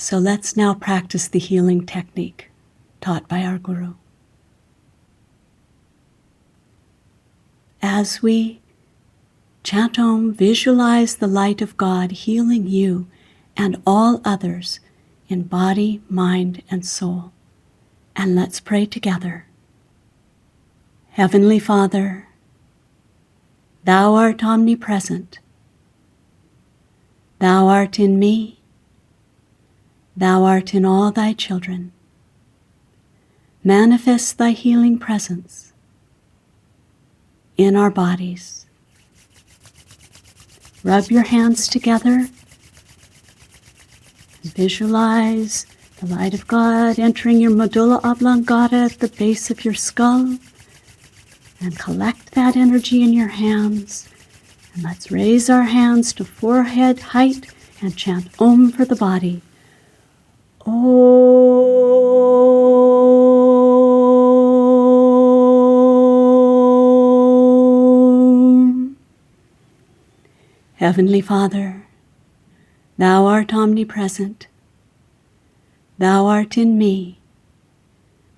So 0.00 0.16
let's 0.16 0.56
now 0.56 0.72
practice 0.72 1.28
the 1.28 1.38
healing 1.38 1.84
technique 1.84 2.50
taught 3.02 3.28
by 3.28 3.42
our 3.42 3.58
Guru. 3.58 3.96
As 7.82 8.22
we 8.22 8.62
chant 9.62 9.98
Om, 9.98 10.32
visualize 10.32 11.16
the 11.16 11.26
light 11.26 11.60
of 11.60 11.76
God 11.76 12.12
healing 12.12 12.66
you 12.66 13.08
and 13.58 13.82
all 13.86 14.22
others 14.24 14.80
in 15.28 15.42
body, 15.42 16.00
mind, 16.08 16.62
and 16.70 16.86
soul. 16.86 17.30
And 18.16 18.34
let's 18.34 18.58
pray 18.58 18.86
together. 18.86 19.44
Heavenly 21.10 21.58
Father, 21.58 22.26
Thou 23.84 24.14
art 24.14 24.42
omnipresent. 24.42 25.40
Thou 27.38 27.66
art 27.66 27.98
in 27.98 28.18
me 28.18 28.59
Thou 30.16 30.44
art 30.44 30.74
in 30.74 30.84
all 30.84 31.10
thy 31.10 31.32
children. 31.32 31.92
Manifest 33.62 34.38
thy 34.38 34.50
healing 34.50 34.98
presence 34.98 35.72
in 37.56 37.76
our 37.76 37.90
bodies. 37.90 38.66
Rub 40.82 41.10
your 41.10 41.24
hands 41.24 41.68
together. 41.68 42.26
Visualize 44.42 45.66
the 45.98 46.06
light 46.06 46.32
of 46.32 46.46
God 46.46 46.98
entering 46.98 47.38
your 47.38 47.50
medulla 47.50 48.00
oblongata 48.02 48.76
at 48.76 48.98
the 49.00 49.08
base 49.08 49.50
of 49.50 49.62
your 49.64 49.74
skull. 49.74 50.38
And 51.60 51.78
collect 51.78 52.32
that 52.32 52.56
energy 52.56 53.02
in 53.02 53.12
your 53.12 53.28
hands. 53.28 54.08
And 54.72 54.82
let's 54.82 55.10
raise 55.10 55.50
our 55.50 55.64
hands 55.64 56.14
to 56.14 56.24
forehead 56.24 57.00
height 57.00 57.52
and 57.82 57.94
chant 57.94 58.28
Om 58.40 58.72
for 58.72 58.86
the 58.86 58.96
body. 58.96 59.42
Om. 60.66 61.40
Heavenly 70.76 71.20
Father, 71.20 71.86
Thou 72.98 73.26
art 73.26 73.54
omnipresent. 73.54 74.46
Thou 75.98 76.26
art 76.26 76.58
in 76.58 76.76
me. 76.76 77.18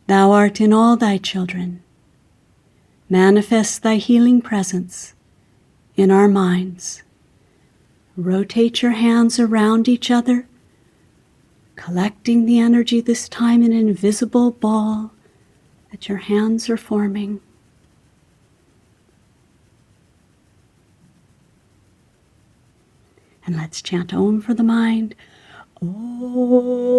Thou 0.06 0.30
art 0.30 0.60
in 0.60 0.72
all 0.72 0.96
Thy 0.96 1.18
children. 1.18 1.82
Manifest 3.08 3.82
Thy 3.82 3.96
healing 3.96 4.40
presence 4.40 5.14
in 5.96 6.10
our 6.10 6.28
minds. 6.28 7.02
Rotate 8.16 8.82
your 8.82 8.92
hands 8.92 9.40
around 9.40 9.88
each 9.88 10.10
other 10.10 10.46
collecting 11.76 12.44
the 12.46 12.58
energy 12.58 13.00
this 13.00 13.28
time 13.28 13.62
in 13.62 13.72
an 13.72 13.88
invisible 13.88 14.50
ball 14.50 15.12
that 15.90 16.08
your 16.08 16.18
hands 16.18 16.68
are 16.70 16.76
forming. 16.76 17.40
And 23.44 23.56
let's 23.56 23.82
chant 23.82 24.14
Om 24.14 24.40
for 24.40 24.54
the 24.54 24.62
mind. 24.62 25.14
Om. 25.80 26.92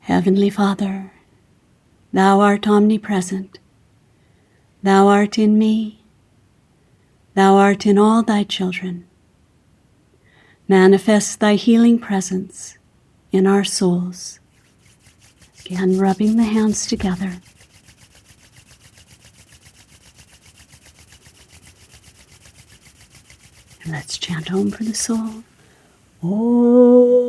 Heavenly 0.00 0.50
Father, 0.50 1.12
Thou 2.12 2.40
art 2.40 2.68
omnipresent. 2.68 3.58
Thou 4.82 5.06
art 5.06 5.38
in 5.38 5.58
me, 5.58 6.02
Thou 7.34 7.54
art 7.54 7.86
in 7.86 7.98
all 7.98 8.22
Thy 8.22 8.42
children. 8.44 9.06
Manifest 10.68 11.40
Thy 11.40 11.54
healing 11.54 11.98
presence 11.98 12.76
in 13.30 13.46
our 13.46 13.64
souls. 13.64 14.38
Again, 15.64 15.98
rubbing 15.98 16.36
the 16.36 16.42
hands 16.42 16.86
together. 16.86 17.40
And 23.84 23.92
let's 23.92 24.18
chant 24.18 24.52
Om 24.52 24.72
for 24.72 24.84
the 24.84 24.94
soul. 24.94 25.44
Oh. 26.22 27.22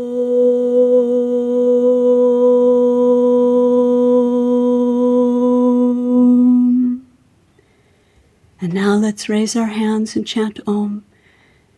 And 8.63 8.73
now 8.73 8.95
let's 8.95 9.27
raise 9.27 9.57
our 9.57 9.67
hands 9.67 10.15
and 10.15 10.25
chant 10.25 10.57
Om, 10.65 11.03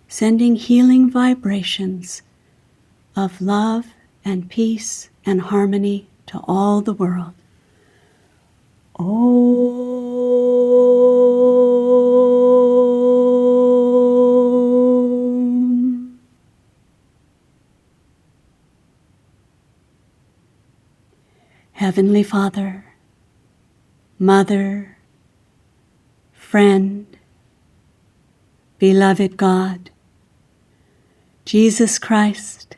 sending 0.07 0.55
healing 0.55 1.09
vibrations 1.09 2.21
of 3.15 3.41
love 3.41 3.87
and 4.23 4.51
peace 4.51 5.09
and 5.25 5.41
harmony 5.41 6.05
to 6.27 6.39
all 6.47 6.81
the 6.81 6.93
world. 6.93 7.33
Om. 8.99 9.79
Heavenly 21.71 22.21
Father, 22.21 22.93
Mother, 24.19 24.94
friend, 26.55 27.17
beloved 28.79 29.35
God, 29.35 29.89
Jesus 31.43 31.99
Christ, 31.99 32.77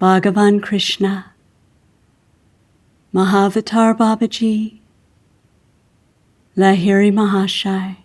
Bhagavan 0.00 0.60
Krishna, 0.60 1.32
Mahavatar 3.14 3.96
Babaji, 3.96 4.80
Lahiri 6.56 7.12
Mahasaya, 7.12 7.98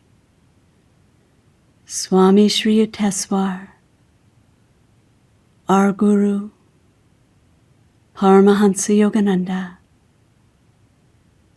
Swami 1.87 2.47
Sri 2.47 2.85
Yukteswar, 2.85 3.69
our 5.67 5.91
Guru, 5.91 6.51
Paramahansa 8.15 8.95
Yogananda, 8.95 9.77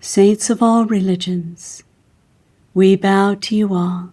saints 0.00 0.48
of 0.48 0.62
all 0.62 0.86
religions, 0.86 1.82
we 2.76 2.94
bow 2.94 3.34
to 3.34 3.56
you 3.56 3.72
all. 3.72 4.12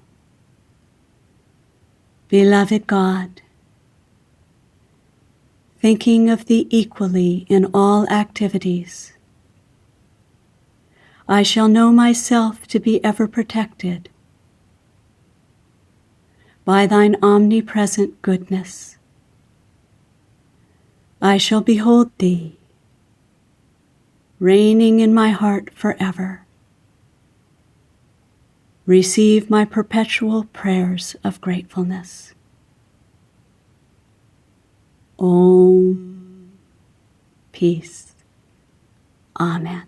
Beloved 2.30 2.88
God, 2.88 3.42
thinking 5.82 6.30
of 6.30 6.46
thee 6.46 6.66
equally 6.70 7.46
in 7.50 7.66
all 7.74 8.08
activities, 8.08 9.12
I 11.28 11.44
shall 11.44 11.68
know 11.68 11.92
myself 11.92 12.66
to 12.68 12.80
be 12.80 13.04
ever 13.04 13.28
protected 13.28 14.08
by 16.64 16.88
thine 16.88 17.18
omnipresent 17.22 18.22
goodness. 18.22 18.96
I 21.22 21.36
shall 21.36 21.60
behold 21.60 22.18
thee, 22.18 22.58
reigning 24.40 25.02
in 25.02 25.14
my 25.14 25.32
heart 25.32 25.70
forever 25.74 26.43
receive 28.86 29.50
my 29.50 29.66
perpetual 29.66 30.46
prayers 30.46 31.16
of 31.24 31.40
gratefulness. 31.42 32.34
Om. 35.20 36.52
Peace. 37.52 38.14
Amen. 39.40 39.84